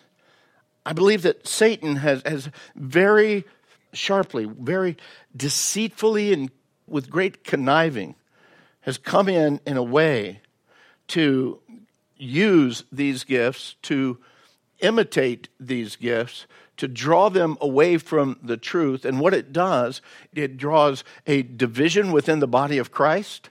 I 0.84 0.92
believe 0.92 1.22
that 1.22 1.48
Satan 1.48 1.96
has, 1.96 2.20
has 2.26 2.50
very 2.76 3.46
sharply, 3.94 4.44
very 4.44 4.98
deceitfully, 5.34 6.34
and 6.34 6.50
with 6.86 7.08
great 7.08 7.44
conniving, 7.44 8.14
has 8.82 8.98
come 8.98 9.30
in 9.30 9.60
in 9.66 9.78
a 9.78 9.82
way 9.82 10.42
to 11.08 11.60
use 12.18 12.84
these 12.92 13.24
gifts, 13.24 13.76
to 13.84 14.18
imitate 14.80 15.48
these 15.58 15.96
gifts, 15.96 16.46
to 16.80 16.88
draw 16.88 17.28
them 17.28 17.58
away 17.60 17.98
from 17.98 18.38
the 18.42 18.56
truth. 18.56 19.04
And 19.04 19.20
what 19.20 19.34
it 19.34 19.52
does, 19.52 20.00
it 20.32 20.56
draws 20.56 21.04
a 21.26 21.42
division 21.42 22.10
within 22.10 22.40
the 22.40 22.48
body 22.48 22.78
of 22.78 22.90
Christ. 22.90 23.50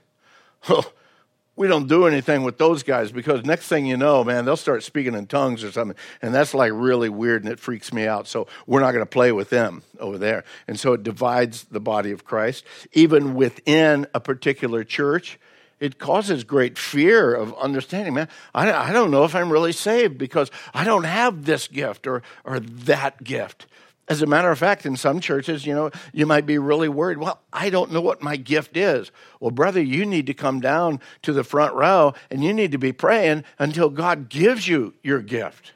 we 1.55 1.67
don't 1.67 1.87
do 1.87 2.07
anything 2.07 2.41
with 2.41 2.57
those 2.57 2.81
guys 2.81 3.11
because 3.11 3.45
next 3.45 3.67
thing 3.67 3.85
you 3.85 3.97
know, 3.97 4.23
man, 4.23 4.45
they'll 4.45 4.57
start 4.57 4.81
speaking 4.81 5.13
in 5.13 5.27
tongues 5.27 5.63
or 5.63 5.71
something. 5.71 5.95
And 6.23 6.33
that's 6.33 6.55
like 6.55 6.71
really 6.73 7.09
weird 7.09 7.43
and 7.43 7.53
it 7.53 7.59
freaks 7.59 7.93
me 7.93 8.07
out. 8.07 8.27
So 8.27 8.47
we're 8.65 8.79
not 8.79 8.93
going 8.93 9.03
to 9.03 9.09
play 9.09 9.31
with 9.31 9.51
them 9.51 9.83
over 9.99 10.17
there. 10.17 10.43
And 10.67 10.79
so 10.79 10.93
it 10.93 11.03
divides 11.03 11.65
the 11.65 11.79
body 11.79 12.09
of 12.09 12.25
Christ. 12.25 12.65
Even 12.93 13.35
within 13.35 14.07
a 14.15 14.19
particular 14.19 14.83
church, 14.83 15.39
it 15.79 15.97
causes 15.97 16.43
great 16.43 16.77
fear 16.77 17.33
of 17.33 17.57
understanding, 17.57 18.13
man. 18.13 18.27
I, 18.53 18.71
I 18.71 18.93
don't 18.93 19.11
know 19.11 19.23
if 19.23 19.35
I'm 19.35 19.51
really 19.51 19.71
saved 19.71 20.17
because 20.17 20.51
I 20.73 20.83
don't 20.83 21.05
have 21.05 21.45
this 21.45 21.67
gift 21.67 22.07
or, 22.07 22.21
or 22.43 22.59
that 22.59 23.23
gift. 23.23 23.65
As 24.09 24.23
a 24.23 24.25
matter 24.25 24.49
of 24.49 24.57
fact, 24.57 24.87
in 24.87 24.97
some 24.97 25.19
churches, 25.19 25.67
you 25.67 25.73
know, 25.73 25.91
you 26.11 26.25
might 26.25 26.47
be 26.47 26.57
really 26.57 26.89
worried. 26.89 27.19
Well, 27.19 27.39
I 27.53 27.69
don't 27.69 27.91
know 27.91 28.01
what 28.01 28.23
my 28.23 28.37
gift 28.37 28.75
is. 28.75 29.11
Well, 29.39 29.51
brother, 29.51 29.81
you 29.81 30.03
need 30.03 30.25
to 30.25 30.33
come 30.33 30.59
down 30.59 30.99
to 31.21 31.31
the 31.31 31.43
front 31.43 31.75
row 31.75 32.15
and 32.31 32.43
you 32.43 32.51
need 32.51 32.71
to 32.71 32.79
be 32.79 32.91
praying 32.91 33.43
until 33.59 33.89
God 33.89 34.27
gives 34.27 34.67
you 34.67 34.95
your 35.03 35.21
gift. 35.21 35.73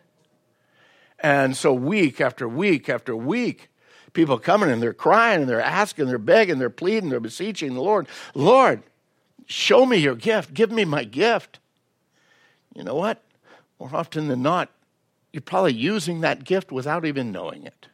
And 1.20 1.56
so, 1.56 1.74
week 1.74 2.20
after 2.20 2.50
week 2.50 2.90
after 2.90 3.16
week, 3.16 3.70
people 4.14 4.40
coming 4.40 4.70
and 4.70 4.82
they're 4.82 4.94
crying 4.94 5.42
and 5.42 5.50
they're 5.50 5.62
asking, 5.62 6.08
they're 6.08 6.18
begging, 6.18 6.58
they're 6.58 6.70
pleading, 6.70 7.10
they're 7.10 7.20
beseeching 7.20 7.76
the 7.76 7.82
Lord, 7.82 8.08
Lord, 8.34 8.84
show 9.48 9.86
me 9.86 9.98
your 9.98 10.16
gift, 10.16 10.54
give 10.54 10.72
me 10.72 10.86
my 10.86 11.04
gift. 11.04 11.60
You 12.76 12.84
know 12.84 12.96
what? 12.96 13.22
More 13.80 13.96
often 13.96 14.28
than 14.28 14.42
not, 14.42 14.70
you're 15.32 15.42
probably 15.42 15.74
using 15.74 16.22
that 16.22 16.44
gift 16.44 16.72
without 16.72 17.06
even 17.06 17.32
knowing 17.32 17.64
it 17.64 17.88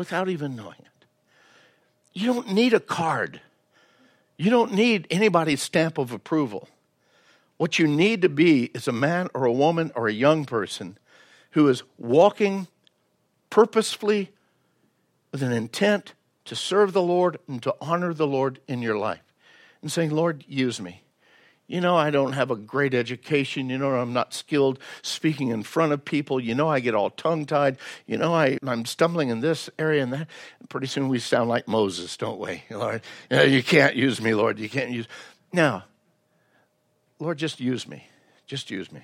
without 0.00 0.30
even 0.30 0.56
knowing 0.56 0.78
it. 0.78 1.04
You 2.14 2.26
don't 2.26 2.52
need 2.52 2.72
a 2.72 2.80
card. 2.80 3.40
You 4.38 4.50
don't 4.50 4.72
need 4.72 5.06
anybody's 5.10 5.60
stamp 5.60 5.98
of 5.98 6.10
approval. 6.10 6.68
What 7.58 7.78
you 7.78 7.86
need 7.86 8.22
to 8.22 8.28
be 8.28 8.70
is 8.72 8.88
a 8.88 8.92
man 8.92 9.28
or 9.34 9.44
a 9.44 9.52
woman 9.52 9.92
or 9.94 10.08
a 10.08 10.12
young 10.12 10.46
person 10.46 10.96
who 11.50 11.68
is 11.68 11.82
walking 11.98 12.66
purposefully 13.50 14.30
with 15.32 15.42
an 15.42 15.52
intent 15.52 16.14
to 16.46 16.56
serve 16.56 16.94
the 16.94 17.02
Lord 17.02 17.38
and 17.46 17.62
to 17.62 17.74
honor 17.80 18.14
the 18.14 18.26
Lord 18.26 18.60
in 18.66 18.80
your 18.80 18.96
life 18.96 19.29
and 19.82 19.90
saying, 19.90 20.10
Lord, 20.10 20.44
use 20.46 20.80
me 20.80 21.02
you 21.70 21.80
know, 21.80 21.96
I 21.96 22.10
don't 22.10 22.32
have 22.32 22.50
a 22.50 22.56
great 22.56 22.94
education. 22.94 23.70
You 23.70 23.78
know, 23.78 23.94
I'm 23.94 24.12
not 24.12 24.34
skilled 24.34 24.80
speaking 25.02 25.50
in 25.50 25.62
front 25.62 25.92
of 25.92 26.04
people. 26.04 26.40
You 26.40 26.52
know, 26.52 26.68
I 26.68 26.80
get 26.80 26.96
all 26.96 27.10
tongue 27.10 27.46
tied. 27.46 27.78
You 28.06 28.18
know, 28.18 28.34
I, 28.34 28.58
I'm 28.66 28.84
stumbling 28.84 29.28
in 29.28 29.40
this 29.40 29.70
area 29.78 30.02
and 30.02 30.12
that. 30.12 30.26
Pretty 30.68 30.88
soon 30.88 31.08
we 31.08 31.20
sound 31.20 31.48
like 31.48 31.68
Moses, 31.68 32.16
don't 32.16 32.40
we? 32.40 32.64
Lord, 32.70 33.02
you, 33.30 33.36
know, 33.36 33.42
you 33.44 33.62
can't 33.62 33.94
use 33.94 34.20
me, 34.20 34.34
Lord. 34.34 34.58
You 34.58 34.68
can't 34.68 34.90
use. 34.90 35.06
Now, 35.52 35.84
Lord, 37.20 37.38
just 37.38 37.60
use 37.60 37.86
me. 37.86 38.08
Just 38.48 38.68
use 38.72 38.90
me. 38.90 39.02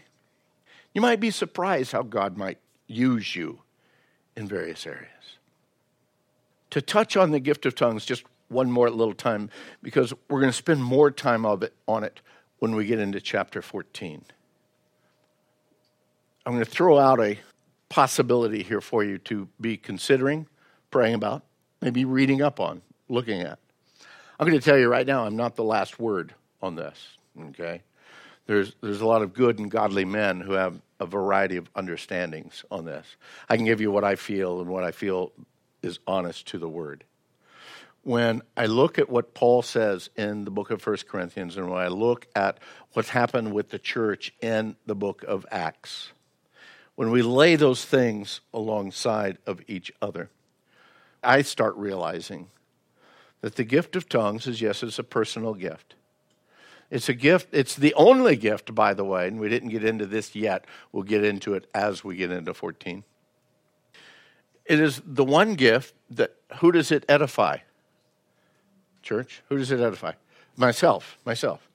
You 0.92 1.00
might 1.00 1.20
be 1.20 1.30
surprised 1.30 1.92
how 1.92 2.02
God 2.02 2.36
might 2.36 2.58
use 2.88 3.36
you 3.36 3.60
in 4.36 4.48
various 4.48 4.84
areas. 4.88 5.06
To 6.70 6.82
touch 6.82 7.16
on 7.16 7.30
the 7.30 7.38
gift 7.38 7.64
of 7.64 7.76
tongues, 7.76 8.04
just 8.04 8.24
one 8.48 8.70
more 8.70 8.90
little 8.90 9.14
time, 9.14 9.50
because 9.82 10.12
we're 10.28 10.40
going 10.40 10.52
to 10.52 10.56
spend 10.56 10.82
more 10.82 11.10
time 11.10 11.44
of 11.44 11.62
it 11.62 11.74
on 11.86 12.04
it 12.04 12.20
when 12.58 12.74
we 12.74 12.86
get 12.86 12.98
into 12.98 13.20
chapter 13.20 13.60
14. 13.60 14.24
I'm 16.44 16.52
going 16.52 16.64
to 16.64 16.70
throw 16.70 16.98
out 16.98 17.20
a 17.20 17.38
possibility 17.88 18.62
here 18.62 18.80
for 18.80 19.02
you 19.02 19.18
to 19.18 19.48
be 19.60 19.76
considering, 19.76 20.46
praying 20.90 21.14
about, 21.14 21.44
maybe 21.80 22.04
reading 22.04 22.40
up 22.40 22.60
on, 22.60 22.82
looking 23.08 23.40
at. 23.40 23.58
I'm 24.38 24.46
going 24.46 24.58
to 24.58 24.64
tell 24.64 24.78
you 24.78 24.88
right 24.88 25.06
now, 25.06 25.24
I'm 25.24 25.36
not 25.36 25.56
the 25.56 25.64
last 25.64 25.98
word 25.98 26.34
on 26.62 26.76
this, 26.76 27.16
okay? 27.48 27.82
There's, 28.46 28.76
there's 28.80 29.00
a 29.00 29.06
lot 29.06 29.22
of 29.22 29.34
good 29.34 29.58
and 29.58 29.70
godly 29.70 30.04
men 30.04 30.40
who 30.40 30.52
have 30.52 30.80
a 31.00 31.06
variety 31.06 31.56
of 31.56 31.72
understandings 31.74 32.64
on 32.70 32.84
this. 32.84 33.16
I 33.48 33.56
can 33.56 33.64
give 33.64 33.80
you 33.80 33.90
what 33.90 34.04
I 34.04 34.14
feel 34.14 34.60
and 34.60 34.70
what 34.70 34.84
I 34.84 34.92
feel 34.92 35.32
is 35.82 35.98
honest 36.06 36.46
to 36.48 36.58
the 36.58 36.68
word 36.68 37.04
when 38.06 38.40
I 38.56 38.66
look 38.66 39.00
at 39.00 39.10
what 39.10 39.34
Paul 39.34 39.62
says 39.62 40.10
in 40.14 40.44
the 40.44 40.50
book 40.52 40.70
of 40.70 40.80
First 40.80 41.08
Corinthians 41.08 41.56
and 41.56 41.68
when 41.68 41.82
I 41.82 41.88
look 41.88 42.28
at 42.36 42.60
what's 42.92 43.08
happened 43.08 43.52
with 43.52 43.70
the 43.70 43.80
church 43.80 44.32
in 44.40 44.76
the 44.86 44.94
book 44.94 45.24
of 45.24 45.44
Acts, 45.50 46.12
when 46.94 47.10
we 47.10 47.20
lay 47.20 47.56
those 47.56 47.84
things 47.84 48.42
alongside 48.54 49.38
of 49.44 49.60
each 49.66 49.90
other, 50.00 50.30
I 51.20 51.42
start 51.42 51.74
realizing 51.74 52.46
that 53.40 53.56
the 53.56 53.64
gift 53.64 53.96
of 53.96 54.08
tongues 54.08 54.46
is, 54.46 54.60
yes, 54.60 54.84
it's 54.84 55.00
a 55.00 55.04
personal 55.04 55.54
gift. 55.54 55.96
It's 56.92 57.08
a 57.08 57.14
gift, 57.14 57.48
it's 57.50 57.74
the 57.74 57.92
only 57.94 58.36
gift, 58.36 58.72
by 58.72 58.94
the 58.94 59.04
way, 59.04 59.26
and 59.26 59.40
we 59.40 59.48
didn't 59.48 59.70
get 59.70 59.82
into 59.82 60.06
this 60.06 60.36
yet. 60.36 60.64
We'll 60.92 61.02
get 61.02 61.24
into 61.24 61.54
it 61.54 61.68
as 61.74 62.04
we 62.04 62.14
get 62.14 62.30
into 62.30 62.54
14. 62.54 63.02
It 64.64 64.78
is 64.78 65.02
the 65.04 65.24
one 65.24 65.56
gift 65.56 65.92
that, 66.10 66.36
who 66.60 66.70
does 66.70 66.92
it 66.92 67.04
edify? 67.08 67.58
Church? 69.06 69.42
Who 69.48 69.56
does 69.56 69.70
it 69.70 69.80
edify? 69.80 70.12
Myself, 70.56 71.16
myself. 71.24 71.66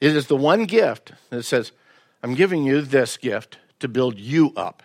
It 0.00 0.16
is 0.16 0.26
the 0.26 0.36
one 0.36 0.64
gift 0.64 1.12
that 1.30 1.44
says, 1.44 1.70
I'm 2.22 2.34
giving 2.34 2.64
you 2.64 2.80
this 2.80 3.16
gift 3.16 3.58
to 3.80 3.88
build 3.88 4.18
you 4.18 4.52
up. 4.56 4.82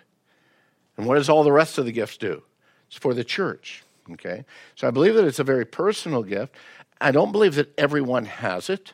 And 0.96 1.06
what 1.06 1.16
does 1.16 1.28
all 1.28 1.44
the 1.44 1.52
rest 1.52 1.78
of 1.78 1.86
the 1.86 1.92
gifts 1.92 2.16
do? 2.16 2.42
It's 2.88 2.96
for 2.96 3.14
the 3.14 3.24
church. 3.24 3.82
Okay? 4.12 4.44
So 4.76 4.86
I 4.86 4.90
believe 4.90 5.14
that 5.14 5.24
it's 5.24 5.38
a 5.38 5.44
very 5.44 5.64
personal 5.64 6.22
gift. 6.22 6.54
I 7.00 7.10
don't 7.10 7.32
believe 7.32 7.54
that 7.54 7.76
everyone 7.78 8.26
has 8.26 8.68
it. 8.68 8.92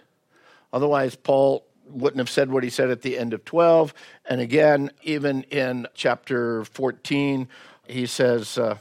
Otherwise, 0.72 1.14
Paul 1.14 1.64
wouldn't 1.88 2.18
have 2.18 2.30
said 2.30 2.50
what 2.50 2.64
he 2.64 2.70
said 2.70 2.90
at 2.90 3.02
the 3.02 3.18
end 3.18 3.32
of 3.32 3.44
12. 3.44 3.94
And 4.28 4.40
again, 4.40 4.90
even 5.02 5.42
in 5.44 5.86
chapter 5.94 6.64
14, 6.64 7.48
he 7.86 8.06
says, 8.06 8.58
uh, 8.58 8.78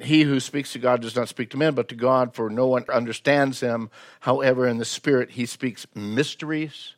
he 0.00 0.22
who 0.22 0.40
speaks 0.40 0.72
to 0.72 0.78
God 0.78 1.02
does 1.02 1.16
not 1.16 1.28
speak 1.28 1.50
to 1.50 1.56
men, 1.56 1.74
but 1.74 1.88
to 1.88 1.94
God, 1.94 2.34
for 2.34 2.50
no 2.50 2.66
one 2.66 2.84
understands 2.92 3.60
him. 3.60 3.90
However, 4.20 4.66
in 4.66 4.78
the 4.78 4.84
Spirit, 4.84 5.30
he 5.30 5.46
speaks 5.46 5.86
mysteries. 5.94 6.94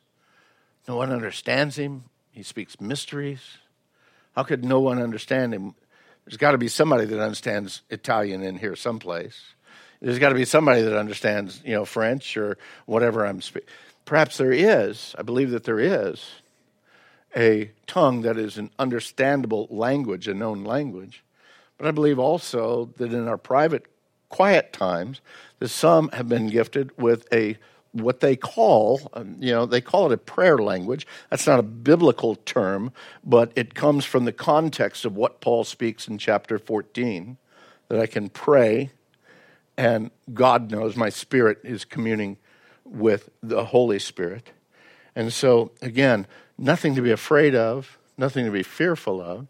No 0.86 0.96
one 0.96 1.12
understands 1.12 1.76
him. 1.76 2.04
He 2.30 2.42
speaks 2.42 2.80
mysteries. 2.80 3.58
How 4.34 4.42
could 4.42 4.64
no 4.64 4.80
one 4.80 5.00
understand 5.00 5.54
him? 5.54 5.74
There's 6.24 6.36
got 6.36 6.52
to 6.52 6.58
be 6.58 6.68
somebody 6.68 7.04
that 7.06 7.20
understands 7.20 7.82
Italian 7.90 8.42
in 8.42 8.56
here 8.56 8.76
someplace. 8.76 9.54
There's 10.00 10.18
got 10.18 10.28
to 10.28 10.34
be 10.34 10.44
somebody 10.44 10.82
that 10.82 10.96
understands, 10.96 11.60
you 11.64 11.72
know, 11.72 11.84
French 11.84 12.36
or 12.36 12.58
whatever 12.86 13.26
I'm 13.26 13.40
speaking. 13.40 13.68
Perhaps 14.04 14.36
there 14.36 14.52
is. 14.52 15.14
I 15.18 15.22
believe 15.22 15.50
that 15.50 15.64
there 15.64 15.80
is 15.80 16.24
a 17.36 17.70
tongue 17.86 18.22
that 18.22 18.38
is 18.38 18.58
an 18.58 18.70
understandable 18.78 19.66
language, 19.70 20.28
a 20.28 20.34
known 20.34 20.64
language. 20.64 21.22
But 21.78 21.86
I 21.86 21.90
believe 21.92 22.18
also 22.18 22.90
that 22.96 23.12
in 23.12 23.28
our 23.28 23.38
private, 23.38 23.86
quiet 24.28 24.72
times, 24.72 25.20
that 25.60 25.68
some 25.68 26.08
have 26.10 26.28
been 26.28 26.48
gifted 26.48 26.90
with 26.98 27.26
a 27.32 27.56
what 27.92 28.20
they 28.20 28.36
call, 28.36 29.10
um, 29.14 29.36
you 29.40 29.50
know, 29.50 29.64
they 29.64 29.80
call 29.80 30.06
it 30.06 30.14
a 30.14 30.18
prayer 30.18 30.58
language. 30.58 31.06
That's 31.30 31.46
not 31.46 31.58
a 31.58 31.62
biblical 31.62 32.36
term, 32.36 32.92
but 33.24 33.50
it 33.56 33.74
comes 33.74 34.04
from 34.04 34.26
the 34.26 34.32
context 34.32 35.06
of 35.06 35.16
what 35.16 35.40
Paul 35.40 35.64
speaks 35.64 36.06
in 36.06 36.18
chapter 36.18 36.58
14 36.58 37.38
that 37.88 37.98
I 37.98 38.06
can 38.06 38.28
pray 38.28 38.90
and 39.78 40.10
God 40.34 40.72
knows 40.72 40.96
my 40.96 41.08
spirit 41.08 41.60
is 41.62 41.84
communing 41.84 42.36
with 42.84 43.30
the 43.42 43.66
Holy 43.66 44.00
Spirit. 44.00 44.50
And 45.14 45.32
so, 45.32 45.70
again, 45.80 46.26
nothing 46.58 46.96
to 46.96 47.00
be 47.00 47.12
afraid 47.12 47.54
of, 47.54 47.96
nothing 48.18 48.44
to 48.44 48.50
be 48.50 48.64
fearful 48.64 49.20
of. 49.20 49.46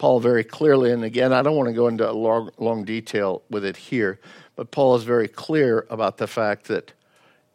Paul 0.00 0.18
very 0.18 0.44
clearly, 0.44 0.92
and 0.92 1.04
again, 1.04 1.30
I 1.34 1.42
don't 1.42 1.56
want 1.56 1.68
to 1.68 1.74
go 1.74 1.86
into 1.86 2.10
long, 2.10 2.50
long 2.56 2.84
detail 2.84 3.42
with 3.50 3.66
it 3.66 3.76
here, 3.76 4.18
but 4.56 4.70
Paul 4.70 4.96
is 4.96 5.04
very 5.04 5.28
clear 5.28 5.86
about 5.90 6.16
the 6.16 6.26
fact 6.26 6.68
that 6.68 6.94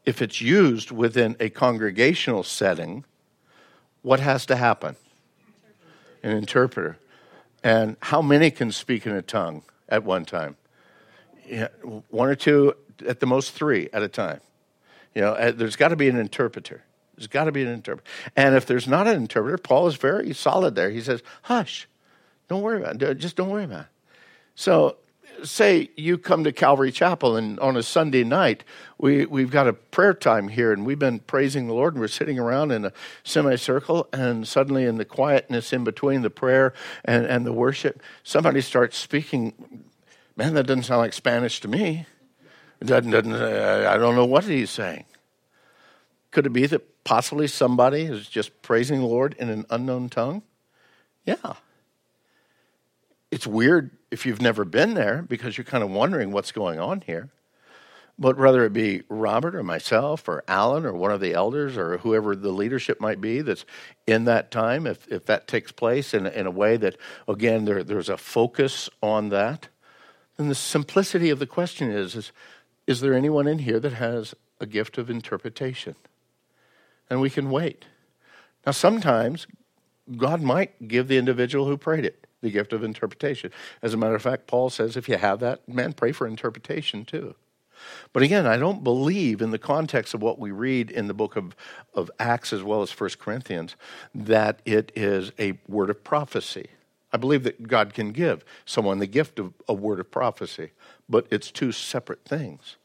if 0.05 0.21
it's 0.21 0.41
used 0.41 0.91
within 0.91 1.35
a 1.39 1.49
congregational 1.49 2.43
setting, 2.43 3.03
what 4.03 4.19
has 4.19 4.45
to 4.45 4.55
happen? 4.57 4.95
An 6.21 6.37
interpreter. 6.37 6.99
And 7.63 7.97
how 7.99 8.21
many 8.21 8.51
can 8.51 8.71
speak 8.71 9.07
in 9.07 9.13
a 9.15 9.23
tongue 9.23 9.63
at 9.89 10.03
one 10.03 10.23
time? 10.23 10.55
Yeah, 11.47 11.69
one 12.09 12.29
or 12.29 12.35
two, 12.35 12.75
at 13.07 13.21
the 13.21 13.25
most 13.25 13.53
three 13.53 13.89
at 13.91 14.03
a 14.03 14.07
time. 14.07 14.39
You 15.15 15.21
know, 15.23 15.31
uh, 15.31 15.49
there's 15.51 15.77
got 15.77 15.87
to 15.87 15.95
be 15.95 16.09
an 16.09 16.17
interpreter. 16.17 16.83
There's 17.15 17.25
got 17.25 17.45
to 17.45 17.51
be 17.51 17.63
an 17.63 17.69
interpreter. 17.69 18.07
And 18.35 18.53
if 18.53 18.67
there's 18.67 18.87
not 18.87 19.07
an 19.07 19.15
interpreter, 19.15 19.57
Paul 19.57 19.87
is 19.87 19.95
very 19.95 20.31
solid 20.35 20.75
there. 20.75 20.91
He 20.91 21.01
says, 21.01 21.23
hush, 21.41 21.87
don't 22.47 22.61
worry 22.61 22.81
about 22.81 23.01
it. 23.01 23.17
Just 23.17 23.35
don't 23.35 23.49
worry 23.49 23.63
about 23.63 23.81
it. 23.81 23.87
So, 24.55 24.97
say 25.43 25.89
you 25.95 26.17
come 26.17 26.43
to 26.43 26.51
Calvary 26.51 26.91
Chapel 26.91 27.35
and 27.35 27.59
on 27.59 27.75
a 27.75 27.83
Sunday 27.83 28.23
night, 28.23 28.63
we, 28.97 29.25
we've 29.25 29.51
got 29.51 29.67
a 29.67 29.73
prayer 29.73 30.13
time 30.13 30.47
here 30.47 30.71
and 30.71 30.85
we've 30.85 30.99
been 30.99 31.19
praising 31.19 31.67
the 31.67 31.73
Lord 31.73 31.93
and 31.93 32.01
we're 32.01 32.07
sitting 32.07 32.39
around 32.39 32.71
in 32.71 32.85
a 32.85 32.93
semicircle 33.23 34.07
and 34.13 34.47
suddenly 34.47 34.85
in 34.85 34.97
the 34.97 35.05
quietness 35.05 35.73
in 35.73 35.83
between 35.83 36.21
the 36.21 36.29
prayer 36.29 36.73
and, 37.03 37.25
and 37.25 37.45
the 37.45 37.53
worship, 37.53 38.01
somebody 38.23 38.61
starts 38.61 38.97
speaking. 38.97 39.83
Man, 40.35 40.53
that 40.53 40.67
doesn't 40.67 40.83
sound 40.83 40.99
like 40.99 41.13
Spanish 41.13 41.59
to 41.61 41.67
me. 41.67 42.05
Doesn't, 42.83 43.11
doesn't, 43.11 43.33
uh, 43.33 43.89
I 43.89 43.97
don't 43.97 44.15
know 44.15 44.25
what 44.25 44.43
he's 44.43 44.69
saying. 44.69 45.05
Could 46.31 46.45
it 46.45 46.53
be 46.53 46.65
that 46.67 47.03
possibly 47.03 47.47
somebody 47.47 48.03
is 48.03 48.27
just 48.27 48.61
praising 48.61 48.99
the 48.99 49.05
Lord 49.05 49.35
in 49.39 49.49
an 49.49 49.65
unknown 49.69 50.09
tongue? 50.09 50.43
Yeah. 51.25 51.53
It's 53.35 53.45
weird 53.45 53.91
if 54.11 54.25
you've 54.25 54.41
never 54.41 54.63
been 54.63 54.93
there 54.93 55.21
because 55.21 55.57
you're 55.57 55.65
kind 55.65 55.83
of 55.83 55.89
wondering 55.89 56.31
what's 56.31 56.53
going 56.53 56.79
on 56.79 57.01
here. 57.01 57.31
But 58.17 58.37
whether 58.37 58.63
it 58.63 58.71
be 58.71 59.03
Robert 59.09 59.55
or 59.55 59.61
myself 59.61 60.29
or 60.29 60.45
Alan 60.47 60.85
or 60.85 60.93
one 60.93 61.11
of 61.11 61.19
the 61.19 61.33
elders 61.33 61.75
or 61.75 61.97
whoever 61.97 62.33
the 62.33 62.53
leadership 62.53 63.01
might 63.01 63.19
be 63.19 63.41
that's 63.41 63.65
in 64.07 64.23
that 64.23 64.51
time, 64.51 64.87
if, 64.87 65.05
if 65.09 65.25
that 65.25 65.49
takes 65.49 65.73
place 65.73 66.13
in, 66.13 66.25
in 66.25 66.47
a 66.47 66.51
way 66.51 66.77
that, 66.77 66.95
again, 67.27 67.65
there, 67.65 67.83
there's 67.83 68.07
a 68.07 68.15
focus 68.15 68.89
on 69.03 69.27
that, 69.29 69.67
then 70.37 70.47
the 70.47 70.55
simplicity 70.55 71.29
of 71.29 71.39
the 71.39 71.45
question 71.45 71.91
is, 71.91 72.15
is 72.15 72.31
is 72.87 73.01
there 73.01 73.13
anyone 73.13 73.47
in 73.47 73.59
here 73.59 73.81
that 73.81 73.91
has 73.91 74.33
a 74.61 74.65
gift 74.65 74.97
of 74.97 75.09
interpretation? 75.09 75.95
And 77.09 77.19
we 77.19 77.29
can 77.29 77.49
wait. 77.49 77.83
Now, 78.65 78.71
sometimes 78.71 79.45
God 80.15 80.41
might 80.41 80.87
give 80.87 81.09
the 81.09 81.17
individual 81.17 81.67
who 81.67 81.75
prayed 81.75 82.05
it 82.05 82.24
the 82.45 82.51
gift 82.51 82.71
of 82.71 82.83
interpretation. 82.83 83.51
As 83.81 83.93
a 83.93 83.97
matter 83.97 84.15
of 84.15 84.21
fact, 84.21 84.47
Paul 84.47 84.69
says 84.69 84.95
if 84.95 85.09
you 85.09 85.17
have 85.17 85.39
that, 85.39 85.67
man, 85.67 85.93
pray 85.93 86.11
for 86.11 86.27
interpretation 86.27 87.03
too. 87.03 87.35
But 88.13 88.23
again, 88.23 88.45
I 88.45 88.57
don't 88.57 88.83
believe 88.83 89.41
in 89.41 89.51
the 89.51 89.59
context 89.59 90.13
of 90.13 90.21
what 90.21 90.39
we 90.39 90.51
read 90.51 90.89
in 90.89 91.07
the 91.07 91.13
book 91.13 91.35
of, 91.35 91.55
of 91.93 92.09
Acts 92.19 92.53
as 92.53 92.63
well 92.63 92.81
as 92.81 92.91
First 92.91 93.19
Corinthians 93.19 93.75
that 94.13 94.61
it 94.63 94.91
is 94.95 95.31
a 95.37 95.59
word 95.67 95.89
of 95.89 96.03
prophecy. 96.03 96.67
I 97.11 97.17
believe 97.17 97.43
that 97.43 97.67
God 97.67 97.93
can 97.93 98.11
give 98.11 98.45
someone 98.65 98.99
the 98.99 99.07
gift 99.07 99.39
of 99.39 99.53
a 99.67 99.73
word 99.73 99.99
of 99.99 100.11
prophecy, 100.11 100.71
but 101.09 101.27
it's 101.31 101.51
two 101.51 101.71
separate 101.71 102.23
things. 102.25 102.75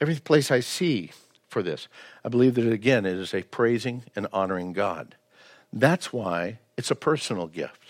Every 0.00 0.16
place 0.16 0.50
I 0.50 0.60
see 0.60 1.10
for 1.48 1.62
this, 1.62 1.88
I 2.24 2.28
believe 2.28 2.54
that 2.54 2.70
again 2.70 3.04
it 3.04 3.16
is 3.16 3.34
a 3.34 3.42
praising 3.42 4.04
and 4.14 4.26
honoring 4.32 4.72
God. 4.72 5.16
That's 5.72 6.12
why 6.12 6.58
it's 6.76 6.90
a 6.90 6.96
personal 6.96 7.46
gift 7.46 7.81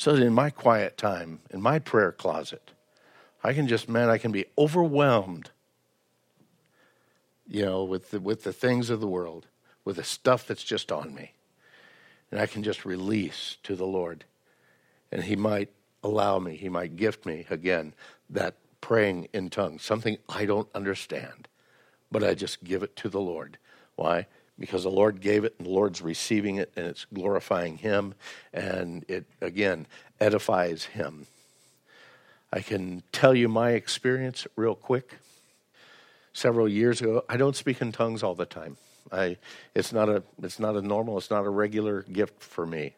so 0.00 0.16
that 0.16 0.22
in 0.22 0.32
my 0.32 0.48
quiet 0.48 0.96
time, 0.96 1.40
in 1.50 1.60
my 1.60 1.78
prayer 1.78 2.10
closet, 2.10 2.70
I 3.44 3.52
can 3.52 3.68
just, 3.68 3.86
man, 3.86 4.08
I 4.08 4.16
can 4.16 4.32
be 4.32 4.46
overwhelmed, 4.56 5.50
you 7.46 7.66
know, 7.66 7.84
with 7.84 8.10
the, 8.10 8.18
with 8.18 8.42
the 8.42 8.52
things 8.54 8.88
of 8.88 9.00
the 9.00 9.06
world, 9.06 9.48
with 9.84 9.96
the 9.96 10.02
stuff 10.02 10.46
that's 10.46 10.64
just 10.64 10.90
on 10.90 11.14
me. 11.14 11.34
And 12.30 12.40
I 12.40 12.46
can 12.46 12.62
just 12.62 12.86
release 12.86 13.58
to 13.64 13.76
the 13.76 13.84
Lord. 13.84 14.24
And 15.12 15.22
He 15.22 15.36
might 15.36 15.68
allow 16.02 16.38
me, 16.38 16.56
He 16.56 16.70
might 16.70 16.96
gift 16.96 17.26
me, 17.26 17.44
again, 17.50 17.92
that 18.30 18.54
praying 18.80 19.28
in 19.34 19.50
tongues, 19.50 19.82
something 19.82 20.16
I 20.30 20.46
don't 20.46 20.68
understand, 20.74 21.46
but 22.10 22.24
I 22.24 22.32
just 22.32 22.64
give 22.64 22.82
it 22.82 22.96
to 22.96 23.10
the 23.10 23.20
Lord. 23.20 23.58
Why? 23.96 24.28
Because 24.60 24.82
the 24.82 24.90
Lord 24.90 25.22
gave 25.22 25.44
it 25.44 25.54
and 25.58 25.66
the 25.66 25.72
Lord's 25.72 26.02
receiving 26.02 26.56
it 26.56 26.70
and 26.76 26.86
it's 26.86 27.06
glorifying 27.12 27.78
Him 27.78 28.14
and 28.52 29.04
it, 29.08 29.24
again, 29.40 29.86
edifies 30.20 30.84
Him. 30.84 31.26
I 32.52 32.60
can 32.60 33.02
tell 33.10 33.34
you 33.34 33.48
my 33.48 33.70
experience 33.70 34.46
real 34.56 34.74
quick. 34.74 35.16
Several 36.32 36.68
years 36.68 37.00
ago, 37.00 37.24
I 37.28 37.36
don't 37.38 37.56
speak 37.56 37.80
in 37.80 37.90
tongues 37.90 38.22
all 38.22 38.34
the 38.34 38.46
time. 38.46 38.76
I, 39.10 39.38
it's, 39.74 39.92
not 39.92 40.08
a, 40.08 40.22
it's 40.42 40.60
not 40.60 40.76
a 40.76 40.82
normal, 40.82 41.18
it's 41.18 41.30
not 41.30 41.44
a 41.44 41.50
regular 41.50 42.02
gift 42.02 42.42
for 42.42 42.66
me. 42.66 42.94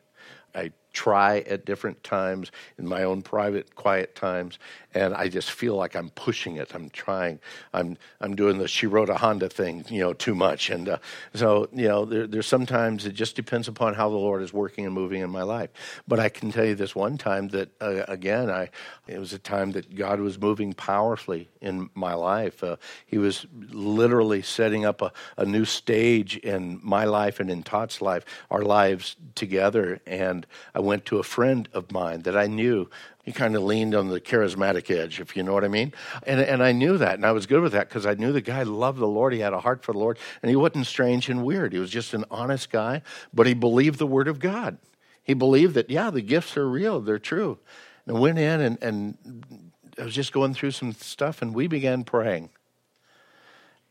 I 0.55 0.73
try 0.93 1.39
at 1.41 1.65
different 1.65 2.03
times 2.05 2.51
in 2.79 2.87
my 2.87 3.03
own 3.03 3.23
private 3.23 3.75
quiet 3.75 4.15
times 4.15 4.59
and 4.95 5.15
i 5.15 5.29
just 5.29 5.51
feel 5.51 5.77
like 5.77 5.95
i'm 5.95 6.11
pushing 6.11 6.57
it. 6.57 6.75
I'm 6.75 6.91
trying. 6.91 7.39
I'm 7.73 7.97
i'm 8.21 8.35
doing 8.35 8.59
the 8.59 8.69
she 8.69 8.87
wrote 8.87 9.11
a 9.11 9.15
honda 9.15 9.49
thing 9.49 9.85
you 9.89 10.01
know 10.01 10.13
too 10.13 10.35
much 10.35 10.71
and 10.71 10.89
uh, 10.89 10.99
so 11.35 11.69
you 11.73 11.89
know 11.89 12.05
there, 12.05 12.27
there's 12.27 12.47
sometimes 12.47 13.07
it 13.07 13.13
just 13.13 13.37
depends 13.37 13.69
upon 13.69 13.95
how 13.95 14.09
the 14.09 14.17
lord 14.17 14.43
is 14.43 14.53
working 14.53 14.85
and 14.85 14.95
moving 14.95 15.23
in 15.23 15.31
my 15.31 15.43
life. 15.43 15.71
But 16.07 16.21
i 16.21 16.29
can 16.29 16.53
tell 16.53 16.65
you 16.65 16.75
this 16.75 16.95
one 16.95 17.19
time 17.19 17.49
that 17.49 17.71
uh, 17.81 18.05
again 18.09 18.51
i 18.51 18.71
it 19.07 19.19
was 19.19 19.33
a 19.33 19.39
time 19.39 19.73
that 19.73 19.95
god 19.95 20.21
was 20.21 20.39
moving 20.39 20.73
powerfully 20.73 21.49
in 21.61 21.91
my 21.95 22.15
life. 22.15 22.63
Uh, 22.63 22.77
he 23.07 23.19
was 23.19 23.47
literally 23.71 24.43
setting 24.43 24.85
up 24.85 25.03
a, 25.03 25.13
a 25.37 25.45
new 25.45 25.65
stage 25.65 26.37
in 26.39 26.81
my 26.83 27.05
life 27.05 27.41
and 27.41 27.51
in 27.51 27.63
todd's 27.63 28.01
life 28.01 28.25
our 28.51 28.63
lives 28.63 29.17
together 29.35 30.01
and 30.07 30.47
i 30.75 30.81
went 30.83 31.07
to 31.07 31.19
a 31.19 31.23
friend 31.23 31.69
of 31.73 31.91
mine 31.91 32.23
that 32.23 32.37
I 32.37 32.47
knew. 32.47 32.91
He 33.25 33.33
kind 33.33 33.55
of 33.55 33.63
leaned 33.63 33.95
on 33.95 34.09
the 34.09 34.21
charismatic 34.21 34.91
edge, 34.91 35.21
if 35.21 35.37
you 35.37 35.43
know 35.43 35.53
what 35.53 35.65
I 35.65 35.69
mean. 35.69 35.93
And, 36.27 36.41
and 36.41 36.63
I 36.63 36.73
knew 36.73 36.99
that, 36.99 37.15
and 37.15 37.25
I 37.25 37.33
was 37.33 37.47
good 37.47 37.63
with 37.63 37.73
that 37.73 37.89
because 37.89 38.05
I 38.05 38.15
knew 38.15 38.33
the 38.33 38.41
guy 38.41 38.65
loved 38.65 38.99
the 38.99 39.07
Lord. 39.07 39.33
He 39.33 39.41
had 39.41 39.53
a 39.53 39.61
heart 39.61 39.85
for 39.85 39.93
the 39.93 39.99
Lord, 39.99 40.19
and 40.43 40.51
he 40.51 40.57
wasn't 40.57 40.87
strange 40.87 41.29
and 41.29 41.45
weird. 41.45 41.73
He 41.73 41.79
was 41.79 41.91
just 41.91 42.15
an 42.15 42.25
honest 42.31 42.71
guy, 42.71 43.03
but 43.33 43.47
he 43.47 43.55
believed 43.55 43.99
the 43.99 44.07
Word 44.07 44.29
of 44.29 44.41
God. 44.41 44.79
He 45.23 45.35
believed 45.35 45.75
that, 45.75 45.89
yeah, 45.89 46.11
the 46.11 46.21
gifts 46.21 46.57
are 46.57 46.69
real, 46.69 47.01
they're 47.01 47.19
true. 47.19 47.59
And 48.07 48.17
I 48.17 48.21
went 48.21 48.39
in, 48.39 48.61
and, 48.61 48.83
and 48.83 49.65
I 49.99 50.05
was 50.05 50.15
just 50.15 50.33
going 50.33 50.55
through 50.55 50.73
some 50.73 50.93
stuff, 50.93 51.43
and 51.43 51.55
we 51.55 51.69
began 51.69 52.03
praying. 52.03 52.51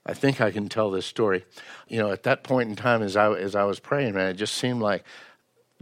I 0.05 0.13
think 0.13 0.41
I 0.41 0.51
can 0.51 0.67
tell 0.67 0.91
this 0.91 1.05
story. 1.05 1.45
You 1.87 1.99
know, 1.99 2.11
at 2.11 2.23
that 2.23 2.43
point 2.43 2.69
in 2.69 2.75
time, 2.75 3.01
as 3.03 3.15
I 3.15 3.31
as 3.33 3.55
I 3.55 3.63
was 3.63 3.79
praying, 3.79 4.15
man, 4.15 4.29
it 4.29 4.33
just 4.33 4.55
seemed 4.55 4.81
like 4.81 5.03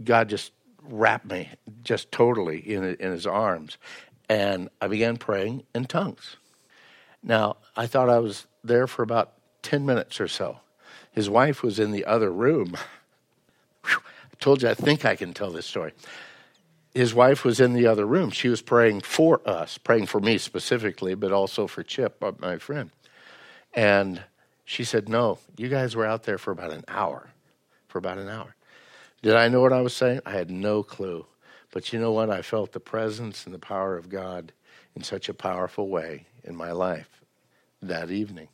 God 0.04 0.28
just 0.28 0.52
wrapped 0.90 1.26
me 1.26 1.48
just 1.82 2.10
totally 2.12 2.58
in, 2.58 2.84
in 2.84 3.12
his 3.12 3.26
arms. 3.26 3.78
And 4.28 4.68
I 4.80 4.88
began 4.88 5.16
praying 5.16 5.64
in 5.74 5.86
tongues. 5.86 6.36
Now, 7.22 7.56
I 7.76 7.86
thought 7.86 8.08
I 8.08 8.18
was 8.18 8.46
there 8.62 8.86
for 8.86 9.02
about 9.02 9.32
10 9.62 9.84
minutes 9.84 10.20
or 10.20 10.28
so. 10.28 10.60
His 11.12 11.28
wife 11.28 11.62
was 11.62 11.78
in 11.78 11.90
the 11.90 12.04
other 12.04 12.30
room. 12.30 12.76
I 13.84 13.96
told 14.38 14.62
you, 14.62 14.68
I 14.68 14.74
think 14.74 15.04
I 15.04 15.16
can 15.16 15.34
tell 15.34 15.50
this 15.50 15.66
story. 15.66 15.92
His 16.94 17.14
wife 17.14 17.44
was 17.44 17.60
in 17.60 17.72
the 17.72 17.86
other 17.86 18.04
room. 18.04 18.30
She 18.30 18.48
was 18.48 18.62
praying 18.62 19.02
for 19.02 19.40
us, 19.48 19.78
praying 19.78 20.06
for 20.06 20.20
me 20.20 20.38
specifically, 20.38 21.14
but 21.14 21.32
also 21.32 21.66
for 21.66 21.82
Chip, 21.82 22.22
uh, 22.22 22.32
my 22.38 22.58
friend. 22.58 22.90
And 23.74 24.22
she 24.64 24.82
said, 24.82 25.08
No, 25.08 25.38
you 25.56 25.68
guys 25.68 25.94
were 25.94 26.06
out 26.06 26.24
there 26.24 26.38
for 26.38 26.50
about 26.50 26.72
an 26.72 26.84
hour. 26.88 27.30
For 27.88 27.98
about 27.98 28.18
an 28.18 28.28
hour. 28.28 28.54
Did 29.22 29.36
I 29.36 29.48
know 29.48 29.60
what 29.60 29.72
I 29.72 29.82
was 29.82 29.94
saying? 29.94 30.20
I 30.24 30.32
had 30.32 30.50
no 30.50 30.82
clue. 30.82 31.26
But 31.72 31.92
you 31.92 32.00
know 32.00 32.12
what? 32.12 32.30
I 32.30 32.42
felt 32.42 32.72
the 32.72 32.80
presence 32.80 33.44
and 33.44 33.54
the 33.54 33.58
power 33.58 33.96
of 33.96 34.08
God 34.08 34.52
in 34.96 35.02
such 35.02 35.28
a 35.28 35.34
powerful 35.34 35.88
way 35.88 36.26
in 36.42 36.56
my 36.56 36.72
life 36.72 37.20
that 37.82 38.10
evening. 38.10 38.48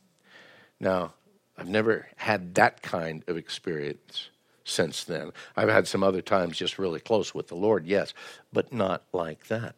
Now, 0.79 1.13
I've 1.57 1.67
never 1.67 2.07
had 2.17 2.55
that 2.55 2.81
kind 2.81 3.23
of 3.27 3.37
experience 3.37 4.29
since 4.63 5.03
then. 5.03 5.31
I've 5.55 5.69
had 5.69 5.87
some 5.87 6.03
other 6.03 6.21
times 6.21 6.57
just 6.57 6.77
really 6.77 6.99
close 6.99 7.33
with 7.33 7.47
the 7.47 7.55
Lord, 7.55 7.85
yes, 7.85 8.13
but 8.53 8.71
not 8.71 9.03
like 9.13 9.47
that. 9.47 9.75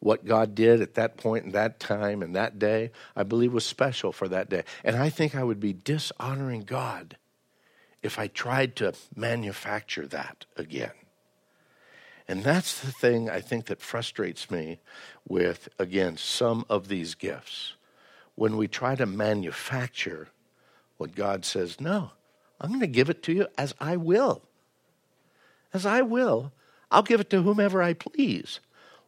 What 0.00 0.26
God 0.26 0.54
did 0.54 0.82
at 0.82 0.94
that 0.94 1.24
and 1.24 1.52
that 1.52 1.78
time 1.78 2.22
and 2.22 2.34
that 2.34 2.58
day, 2.58 2.90
I 3.14 3.22
believe 3.22 3.52
was 3.52 3.64
special 3.64 4.12
for 4.12 4.28
that 4.28 4.50
day. 4.50 4.64
And 4.82 4.96
I 4.96 5.08
think 5.08 5.34
I 5.34 5.44
would 5.44 5.60
be 5.60 5.72
dishonoring 5.72 6.62
God 6.62 7.16
if 8.04 8.18
I 8.18 8.26
tried 8.26 8.76
to 8.76 8.92
manufacture 9.16 10.06
that 10.08 10.44
again. 10.56 10.92
And 12.28 12.44
that's 12.44 12.80
the 12.80 12.92
thing 12.92 13.30
I 13.30 13.40
think 13.40 13.64
that 13.66 13.80
frustrates 13.80 14.50
me 14.50 14.80
with, 15.26 15.70
again, 15.78 16.18
some 16.18 16.66
of 16.68 16.88
these 16.88 17.14
gifts. 17.14 17.72
When 18.34 18.58
we 18.58 18.68
try 18.68 18.94
to 18.94 19.06
manufacture 19.06 20.28
what 20.98 21.14
God 21.14 21.46
says, 21.46 21.80
no, 21.80 22.10
I'm 22.60 22.68
going 22.68 22.80
to 22.80 22.86
give 22.86 23.08
it 23.08 23.22
to 23.24 23.32
you 23.32 23.46
as 23.56 23.74
I 23.80 23.96
will. 23.96 24.42
As 25.72 25.86
I 25.86 26.02
will. 26.02 26.52
I'll 26.90 27.02
give 27.02 27.20
it 27.20 27.30
to 27.30 27.42
whomever 27.42 27.82
I 27.82 27.94
please, 27.94 28.60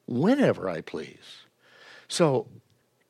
whenever 0.07 0.71
I 0.71 0.81
please. 0.81 1.45
So, 2.09 2.49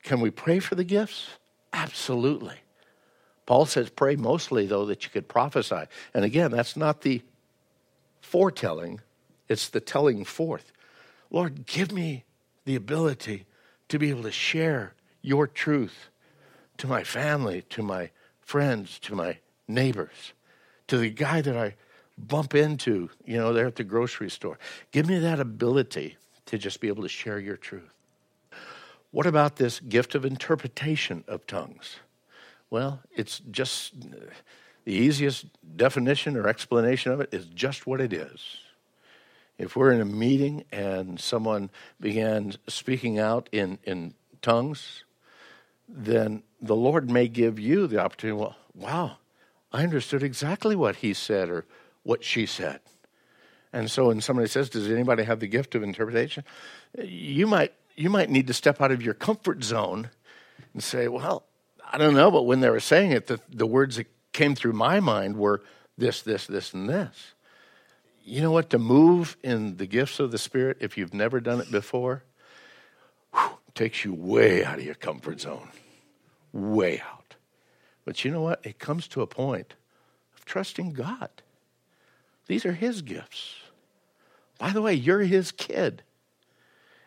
can 0.03 0.21
we 0.21 0.31
pray 0.31 0.59
for 0.59 0.75
the 0.75 0.85
gifts? 0.85 1.29
Absolutely. 1.73 2.57
Paul 3.47 3.65
says, 3.67 3.91
pray 3.91 4.17
mostly, 4.17 4.67
though, 4.67 4.85
that 4.87 5.05
you 5.05 5.11
could 5.11 5.29
prophesy. 5.29 5.85
And 6.13 6.25
again, 6.25 6.51
that's 6.51 6.77
not 6.77 7.03
the 7.03 7.23
foretelling, 8.21 9.01
it's 9.49 9.69
the 9.69 9.81
telling 9.81 10.25
forth. 10.25 10.73
Lord, 11.31 11.65
give 11.67 11.93
me 11.93 12.25
the 12.65 12.75
ability 12.75 13.47
to 13.89 13.99
be 13.99 14.11
able 14.11 14.25
to 14.25 14.33
share 14.33 14.95
your 15.23 15.47
truth 15.47 16.09
to 16.79 16.89
my 16.89 17.05
family, 17.05 17.63
to 17.71 17.83
my 17.83 18.11
friends, 18.41 18.99
to 19.01 19.15
my 19.15 19.39
neighbors, 19.69 20.33
to 20.89 20.99
the 20.99 21.11
guy 21.11 21.41
that 21.41 21.57
I 21.57 21.77
bump 22.19 22.55
into, 22.55 23.11
you 23.25 23.37
know, 23.37 23.53
there 23.53 23.67
at 23.67 23.77
the 23.77 23.85
grocery 23.85 24.31
store. 24.31 24.59
Give 24.91 25.07
me 25.07 25.19
that 25.21 25.39
ability 25.39 26.17
to 26.47 26.59
just 26.59 26.81
be 26.81 26.89
able 26.89 27.03
to 27.03 27.09
share 27.09 27.39
your 27.39 27.57
truth. 27.57 27.93
What 29.11 29.27
about 29.27 29.57
this 29.57 29.81
gift 29.81 30.15
of 30.15 30.25
interpretation 30.25 31.25
of 31.29 31.47
tongues? 31.47 31.97
Well, 32.71 33.01
it's 33.15 33.41
just 33.51 33.95
the 34.85 34.93
easiest 34.93 35.47
definition 35.77 36.37
or 36.37 36.49
explanation 36.49 37.13
of 37.13 37.21
it 37.21 37.31
is 37.33 37.47
just 37.47 37.87
what 37.87 38.01
it 38.01 38.13
is. 38.13 38.59
If 39.59 39.75
we're 39.75 39.93
in 39.93 40.01
a 40.01 40.07
meeting 40.07 40.65
and 40.71 41.19
someone 41.19 41.71
began 42.01 42.55
speaking 42.69 43.19
out 43.19 43.49
in, 43.53 43.79
in 43.85 44.15
tongues, 44.43 45.05
then 45.89 46.43
the 46.61 46.77
Lord 46.77 47.11
may 47.11 47.29
give 47.29 47.59
you 47.59 47.87
the 47.87 47.99
opportunity, 47.99 48.39
well, 48.39 48.57
wow, 48.75 49.19
I 49.73 49.83
understood 49.83 50.23
exactly 50.23 50.77
what 50.77 50.97
he 50.97 51.15
said 51.15 51.49
or 51.49 51.65
what 52.03 52.23
she 52.23 52.47
said. 52.47 52.81
And 53.73 53.91
so 53.91 54.09
when 54.09 54.21
somebody 54.21 54.49
says, 54.49 54.71
Does 54.71 54.91
anybody 54.91 55.25
have 55.25 55.41
the 55.41 55.47
gift 55.47 55.75
of 55.75 55.83
interpretation? 55.83 56.45
You 56.99 57.47
might 57.47 57.73
you 57.97 58.11
might 58.11 58.31
need 58.31 58.47
to 58.47 58.55
step 58.55 58.81
out 58.81 58.93
of 58.93 59.03
your 59.03 59.15
comfort 59.15 59.65
zone 59.65 60.11
and 60.73 60.83
say, 60.83 61.09
Well, 61.09 61.45
I 61.91 61.99
don't 61.99 62.15
know, 62.15 62.31
but 62.31 62.43
when 62.43 62.61
they 62.61 62.71
were 62.71 62.81
saying 62.81 63.13
it, 63.13 63.27
the, 63.27 63.41
the 63.49 63.67
words 63.67 63.97
that 63.97 64.07
came 64.33 64.55
through 64.55 64.73
my 64.73 65.01
mind 65.01 65.37
were 65.37 65.63
this, 65.97 66.23
this, 66.23 66.47
this, 66.47 66.75
and 66.75 66.89
this. 66.89 67.35
You 68.25 68.43
know 68.43 68.51
what? 68.51 68.71
To 68.71 68.79
move 68.79 69.37
in 69.43 69.77
the 69.77 69.87
gifts 69.87 70.19
of 70.19 70.31
the 70.31 70.39
Spirit, 70.39 70.79
if 70.81 70.99
you've 70.99 71.15
never 71.15 71.41
done 71.41 71.61
it 71.61 71.71
before, 71.71 72.25
whew, 73.33 73.59
takes 73.75 74.05
you 74.05 74.13
way 74.13 74.65
out 74.65 74.79
of 74.79 74.85
your 74.85 74.95
comfort 74.97 75.41
zone. 75.41 75.69
Way 76.53 77.01
out. 77.01 77.37
But 78.05 78.25
you 78.25 78.31
know 78.31 78.43
what? 78.43 78.65
It 78.65 78.79
comes 78.79 79.07
to 79.09 79.23
a 79.23 79.27
point 79.27 79.75
of 80.37 80.45
trusting 80.45 80.93
God. 80.93 81.31
These 82.47 82.67
are 82.67 82.73
His 82.73 83.03
gifts. 83.03 83.55
By 84.59 84.71
the 84.71 84.83
way, 84.83 84.95
you're 84.95 85.21
His 85.21 85.53
kid. 85.53 86.03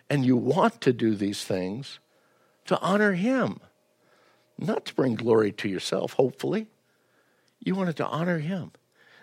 And 0.10 0.26
you 0.26 0.36
want 0.38 0.82
to 0.82 0.94
do 0.94 1.16
these 1.16 1.44
things 1.44 2.00
to 2.66 2.80
honor 2.82 3.14
Him, 3.14 3.60
not 4.60 4.86
to 4.86 4.96
bring 4.96 5.16
glory 5.16 5.52
to 5.54 5.70
yourself, 5.70 6.14
hopefully. 6.14 6.68
You 7.64 7.76
want 7.76 7.90
it 7.90 7.96
to 7.98 8.06
honor 8.06 8.40
Him. 8.40 8.72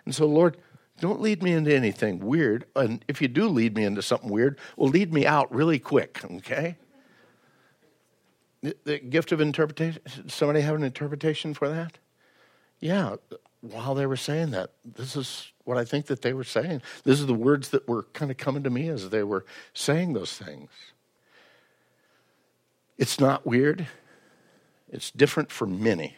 And 0.05 0.13
so, 0.13 0.25
Lord, 0.25 0.57
don't 0.99 1.21
lead 1.21 1.43
me 1.43 1.53
into 1.53 1.75
anything 1.75 2.19
weird. 2.19 2.65
And 2.75 3.03
if 3.07 3.21
you 3.21 3.27
do 3.27 3.47
lead 3.47 3.75
me 3.75 3.83
into 3.83 4.01
something 4.01 4.29
weird, 4.29 4.59
well, 4.75 4.89
lead 4.89 5.13
me 5.13 5.25
out 5.25 5.53
really 5.53 5.79
quick, 5.79 6.21
okay? 6.23 6.77
The, 8.61 8.75
the 8.83 8.99
gift 8.99 9.31
of 9.31 9.39
interpretation. 9.39 10.01
Somebody 10.27 10.61
have 10.61 10.75
an 10.75 10.83
interpretation 10.83 11.53
for 11.53 11.69
that? 11.69 11.99
Yeah, 12.79 13.15
while 13.61 13.95
they 13.95 14.05
were 14.05 14.17
saying 14.17 14.51
that, 14.51 14.71
this 14.85 15.15
is 15.15 15.51
what 15.63 15.77
I 15.77 15.85
think 15.85 16.07
that 16.07 16.21
they 16.21 16.33
were 16.33 16.43
saying. 16.43 16.81
This 17.03 17.19
is 17.19 17.25
the 17.25 17.33
words 17.33 17.69
that 17.69 17.87
were 17.87 18.03
kind 18.13 18.31
of 18.31 18.37
coming 18.37 18.63
to 18.63 18.69
me 18.69 18.87
as 18.89 19.09
they 19.09 19.23
were 19.23 19.45
saying 19.73 20.13
those 20.13 20.33
things. 20.33 20.69
It's 22.97 23.19
not 23.19 23.45
weird. 23.45 23.87
It's 24.89 25.11
different 25.11 25.51
for 25.51 25.67
many, 25.67 26.15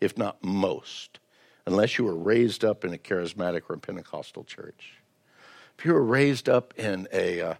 if 0.00 0.16
not 0.16 0.42
most, 0.42 1.18
unless 1.66 1.98
you 1.98 2.04
were 2.04 2.16
raised 2.16 2.64
up 2.64 2.84
in 2.84 2.94
a 2.94 2.98
charismatic 2.98 3.62
or 3.68 3.74
a 3.74 3.78
Pentecostal 3.78 4.44
church. 4.44 4.94
If 5.78 5.84
you 5.84 5.92
were 5.92 6.04
raised 6.04 6.48
up 6.48 6.74
in 6.78 7.08
a 7.12 7.40
uh, 7.40 7.54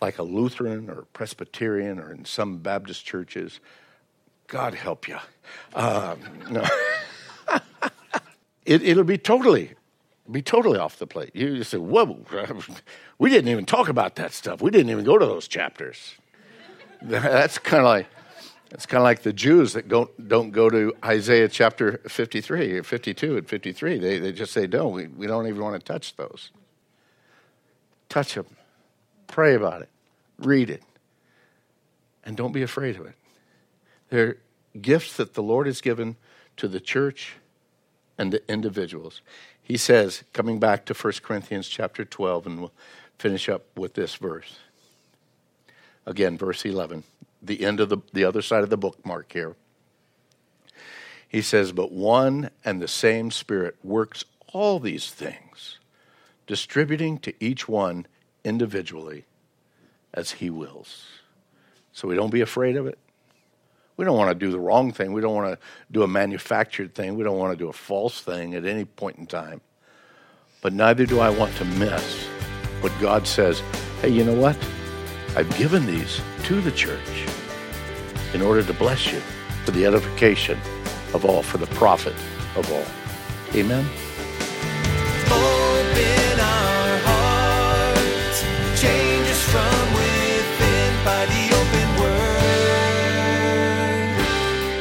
like 0.00 0.18
a 0.18 0.22
Lutheran 0.22 0.88
or 0.88 1.04
Presbyterian 1.12 1.98
or 1.98 2.12
in 2.12 2.24
some 2.24 2.58
Baptist 2.58 3.04
churches, 3.04 3.60
God 4.46 4.74
help 4.74 5.06
you. 5.06 5.18
Um, 5.74 6.18
no. 6.50 6.64
it, 8.64 8.82
it'll 8.82 9.04
be 9.04 9.18
totally 9.18 9.74
be 10.30 10.42
totally 10.42 10.78
off 10.78 10.98
the 10.98 11.06
plate. 11.06 11.30
You 11.34 11.56
just 11.56 11.70
say, 11.70 11.78
"Whoa, 11.78 12.24
we 13.18 13.30
didn't 13.30 13.48
even 13.48 13.66
talk 13.66 13.88
about 13.88 14.16
that 14.16 14.32
stuff. 14.32 14.62
We 14.62 14.70
didn't 14.70 14.90
even 14.90 15.04
go 15.04 15.18
to 15.18 15.26
those 15.26 15.46
chapters." 15.48 16.14
That's 17.02 17.58
kind 17.58 17.80
of 17.80 17.86
like 17.86 18.06
it's 18.70 18.86
kind 18.86 19.00
of 19.00 19.04
like 19.04 19.22
the 19.22 19.32
Jews 19.32 19.72
that 19.72 19.88
don't 19.88 20.28
don't 20.28 20.50
go 20.50 20.70
to 20.70 20.94
Isaiah 21.04 21.48
chapter 21.48 21.98
53 22.08 22.78
or 22.78 22.82
52 22.82 23.36
and 23.36 23.48
fifty 23.48 23.72
three. 23.72 23.98
They 23.98 24.18
they 24.18 24.32
just 24.32 24.52
say, 24.52 24.66
"No, 24.66 24.88
we, 24.88 25.06
we 25.06 25.26
don't 25.26 25.46
even 25.46 25.60
want 25.60 25.78
to 25.78 25.92
touch 25.92 26.16
those." 26.16 26.50
Touch 28.08 28.34
them, 28.34 28.46
pray 29.28 29.54
about 29.54 29.82
it, 29.82 29.88
read 30.38 30.68
it, 30.68 30.82
and 32.24 32.36
don't 32.36 32.50
be 32.50 32.62
afraid 32.62 32.96
of 32.96 33.06
it. 33.06 33.14
They're 34.08 34.38
gifts 34.80 35.16
that 35.16 35.34
the 35.34 35.42
Lord 35.42 35.66
has 35.66 35.80
given 35.80 36.16
to 36.56 36.68
the 36.68 36.80
church 36.80 37.34
and 38.18 38.32
to 38.32 38.52
individuals. 38.52 39.22
He 39.62 39.76
says, 39.76 40.24
coming 40.32 40.58
back 40.58 40.84
to 40.86 40.94
1 40.94 41.12
Corinthians 41.22 41.68
chapter 41.68 42.04
12, 42.04 42.46
and 42.46 42.58
we'll 42.58 42.72
finish 43.18 43.48
up 43.48 43.64
with 43.76 43.94
this 43.94 44.16
verse. 44.16 44.58
Again, 46.06 46.36
verse 46.36 46.64
11, 46.64 47.04
the 47.42 47.64
end 47.64 47.80
of 47.80 47.88
the, 47.88 47.98
the 48.12 48.24
other 48.24 48.42
side 48.42 48.62
of 48.62 48.70
the 48.70 48.76
bookmark 48.76 49.32
here. 49.32 49.56
He 51.28 51.42
says, 51.42 51.72
But 51.72 51.92
one 51.92 52.50
and 52.64 52.82
the 52.82 52.88
same 52.88 53.30
Spirit 53.30 53.76
works 53.82 54.24
all 54.52 54.80
these 54.80 55.10
things, 55.10 55.78
distributing 56.46 57.18
to 57.18 57.32
each 57.38 57.68
one 57.68 58.06
individually 58.44 59.24
as 60.12 60.32
he 60.32 60.50
wills. 60.50 61.06
So 61.92 62.08
we 62.08 62.16
don't 62.16 62.30
be 62.30 62.40
afraid 62.40 62.76
of 62.76 62.86
it. 62.86 62.98
We 63.96 64.04
don't 64.04 64.16
want 64.16 64.30
to 64.30 64.34
do 64.34 64.50
the 64.50 64.58
wrong 64.58 64.92
thing. 64.92 65.12
We 65.12 65.20
don't 65.20 65.34
want 65.34 65.52
to 65.52 65.58
do 65.90 66.02
a 66.02 66.08
manufactured 66.08 66.94
thing. 66.94 67.16
We 67.16 67.24
don't 67.24 67.38
want 67.38 67.52
to 67.52 67.56
do 67.56 67.68
a 67.68 67.72
false 67.72 68.20
thing 68.20 68.54
at 68.54 68.64
any 68.64 68.84
point 68.84 69.18
in 69.18 69.26
time. 69.26 69.60
But 70.62 70.72
neither 70.72 71.06
do 71.06 71.20
I 71.20 71.30
want 71.30 71.54
to 71.56 71.64
miss 71.64 72.24
what 72.80 72.92
God 73.00 73.26
says. 73.26 73.62
Hey, 74.00 74.08
you 74.08 74.24
know 74.24 74.34
what? 74.34 74.56
I've 75.36 75.54
given 75.58 75.86
these 75.86 76.20
to 76.50 76.60
the 76.60 76.72
church 76.72 77.26
in 78.34 78.42
order 78.42 78.60
to 78.60 78.72
bless 78.72 79.12
you 79.12 79.20
for 79.64 79.70
the 79.70 79.86
edification 79.86 80.58
of 81.14 81.24
all, 81.24 81.44
for 81.44 81.58
the 81.58 81.66
profit 81.76 82.12
of 82.56 82.68
all. 82.72 82.84
Amen. 83.54 83.86
Open 85.26 86.40
our 86.40 86.98
hearts, 87.06 88.42
change 88.80 89.28
us 89.28 89.44
from 89.44 89.94
within 89.94 91.04
by 91.04 91.24
the 91.26 91.54
open 91.54 91.88
word. 92.02 92.42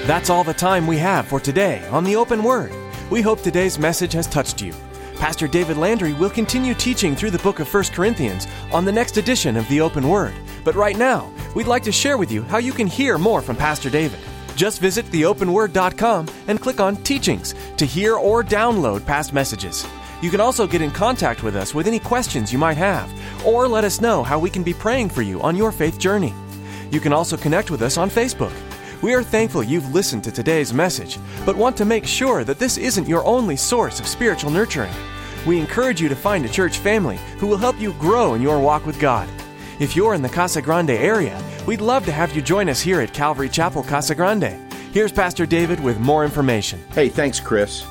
That's 0.08 0.32
all 0.32 0.44
the 0.44 0.56
time 0.56 0.88
we 0.88 0.98
have 0.98 1.28
for 1.28 1.40
today 1.40 1.88
on 1.90 2.04
the 2.04 2.16
Open 2.16 2.42
Word. 2.42 2.74
We 3.12 3.22
hope 3.22 3.44
today's 3.44 3.78
message 3.78 4.14
has 4.14 4.26
touched 4.26 4.60
you. 4.60 4.74
Pastor 5.18 5.48
David 5.48 5.78
Landry 5.78 6.14
will 6.14 6.32
continue 6.32 6.74
teaching 6.74 7.16
through 7.16 7.30
the 7.30 7.38
book 7.40 7.60
of 7.60 7.72
1 7.72 7.84
Corinthians 7.94 8.48
on 8.72 8.86
the 8.86 8.92
next 8.92 9.18
edition 9.18 9.56
of 9.56 9.70
the 9.70 9.82
Open 9.82 10.10
Word. 10.10 10.34
But 10.64 10.74
right 10.74 10.98
now, 10.98 11.32
we'd 11.56 11.68
like 11.68 11.84
to 11.84 11.92
share 11.92 12.18
with 12.18 12.32
you 12.32 12.44
how 12.44 12.58
you 12.58 12.72
can 12.72 12.88
hear 12.88 13.18
more 13.18 13.42
from 13.42 13.56
Pastor 13.56 13.90
David. 13.90 14.20
Just 14.56 14.82
visit 14.82 15.06
theopenword.com 15.06 16.28
and 16.48 16.60
click 16.60 16.80
on 16.80 16.98
Teachings 16.98 17.56
to 17.78 17.86
hear 17.86 18.16
or 18.16 18.44
download 18.44 19.06
past 19.06 19.34
messages. 19.34 19.88
You 20.22 20.30
can 20.30 20.42
also 20.42 20.68
get 20.68 20.82
in 20.82 20.92
contact 20.92 21.44
with 21.44 21.56
us 21.56 21.74
with 21.74 21.88
any 21.88 22.00
questions 22.00 22.52
you 22.52 22.60
might 22.60 22.76
have, 22.76 23.10
or 23.46 23.68
let 23.68 23.86
us 23.86 24.02
know 24.02 24.22
how 24.22 24.38
we 24.38 24.50
can 24.50 24.64
be 24.64 24.74
praying 24.74 25.10
for 25.10 25.22
you 25.22 25.42
on 25.42 25.56
your 25.56 25.72
faith 25.72 25.98
journey. 25.98 26.34
You 26.92 27.00
can 27.00 27.14
also 27.14 27.38
connect 27.38 27.72
with 27.72 27.82
us 27.82 27.98
on 27.98 28.10
Facebook. 28.10 28.54
We 29.02 29.14
are 29.14 29.24
thankful 29.24 29.64
you've 29.64 29.94
listened 29.94 30.26
to 30.26 30.32
today's 30.32 30.74
message, 30.74 31.20
but 31.46 31.56
want 31.56 31.78
to 31.78 31.86
make 31.86 32.06
sure 32.06 32.44
that 32.44 32.60
this 32.60 32.78
isn't 32.78 33.08
your 33.08 33.24
only 33.24 33.56
source 33.56 34.02
of 34.02 34.08
spiritual 34.08 34.52
nurturing. 34.52 34.94
We 35.48 35.58
encourage 35.58 36.02
you 36.02 36.10
to 36.10 36.16
find 36.18 36.44
a 36.44 36.50
church 36.50 36.80
family 36.80 37.18
who 37.38 37.48
will 37.48 37.56
help 37.56 37.80
you 37.80 37.94
grow 37.94 38.34
in 38.34 38.42
your 38.42 38.60
walk 38.60 38.86
with 38.86 39.00
God. 39.00 39.30
If 39.80 39.96
you're 39.96 40.14
in 40.14 40.22
the 40.22 40.28
Casa 40.28 40.62
Grande 40.62 40.90
area, 40.90 41.42
we'd 41.66 41.80
love 41.80 42.04
to 42.04 42.12
have 42.12 42.36
you 42.36 42.42
join 42.42 42.68
us 42.68 42.82
here 42.82 43.00
at 43.00 43.14
Calvary 43.14 43.48
Chapel 43.48 43.82
Casa 43.82 44.14
Grande. 44.14 44.60
Here's 44.92 45.14
Pastor 45.14 45.46
David 45.46 45.80
with 45.80 46.02
more 46.02 46.26
information. 46.26 46.84
Hey, 46.92 47.08
thanks, 47.08 47.40
Chris. 47.40 47.86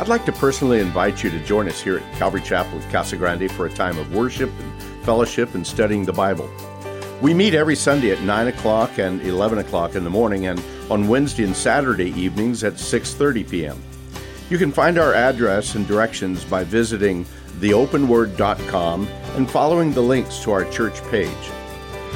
I'd 0.00 0.08
like 0.08 0.24
to 0.24 0.32
personally 0.32 0.80
invite 0.80 1.22
you 1.22 1.28
to 1.28 1.38
join 1.44 1.68
us 1.68 1.82
here 1.82 1.98
at 1.98 2.12
Calvary 2.14 2.40
Chapel 2.40 2.80
Casa 2.90 3.18
Grande 3.18 3.52
for 3.52 3.66
a 3.66 3.70
time 3.70 3.98
of 3.98 4.14
worship 4.14 4.50
and 4.58 4.82
fellowship 5.04 5.54
and 5.54 5.66
studying 5.66 6.06
the 6.06 6.14
Bible. 6.14 6.50
We 7.20 7.34
meet 7.34 7.52
every 7.52 7.76
Sunday 7.76 8.10
at 8.10 8.22
9 8.22 8.46
o'clock 8.46 8.98
and 8.98 9.20
11 9.20 9.58
o'clock 9.58 9.96
in 9.96 10.04
the 10.04 10.08
morning 10.08 10.46
and 10.46 10.62
on 10.90 11.08
Wednesday 11.08 11.44
and 11.44 11.54
Saturday 11.54 12.18
evenings 12.18 12.64
at 12.64 12.74
6.30 12.74 13.50
p.m. 13.50 13.82
You 14.48 14.56
can 14.56 14.72
find 14.72 14.96
our 14.96 15.12
address 15.12 15.74
and 15.74 15.86
directions 15.86 16.42
by 16.42 16.64
visiting 16.64 17.26
theopenword.com 17.60 19.08
and 19.36 19.50
following 19.50 19.92
the 19.92 20.02
links 20.02 20.38
to 20.40 20.52
our 20.52 20.64
church 20.70 21.02
page. 21.10 21.50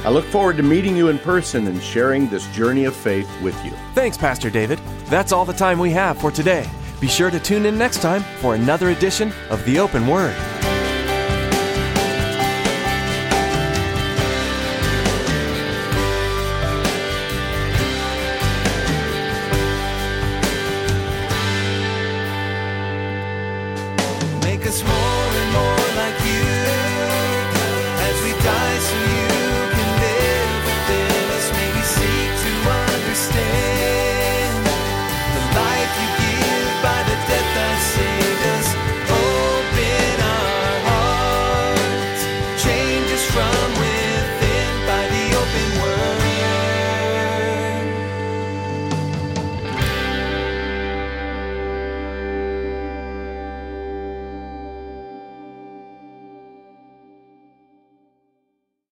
I 0.04 0.10
look 0.10 0.24
forward 0.26 0.56
to 0.58 0.62
meeting 0.62 0.96
you 0.96 1.08
in 1.08 1.18
person 1.18 1.66
and 1.66 1.82
sharing 1.82 2.28
this 2.28 2.46
journey 2.48 2.84
of 2.84 2.94
faith 2.94 3.28
with 3.42 3.62
you. 3.64 3.72
Thanks, 3.94 4.16
Pastor 4.16 4.48
David. 4.50 4.78
That's 5.06 5.32
all 5.32 5.44
the 5.44 5.52
time 5.52 5.78
we 5.78 5.90
have 5.90 6.20
for 6.20 6.30
today. 6.30 6.68
Be 7.00 7.08
sure 7.08 7.30
to 7.30 7.40
tune 7.40 7.66
in 7.66 7.76
next 7.76 8.00
time 8.00 8.22
for 8.40 8.54
another 8.54 8.90
edition 8.90 9.32
of 9.50 9.64
The 9.64 9.78
Open 9.78 10.06
Word. 10.06 10.36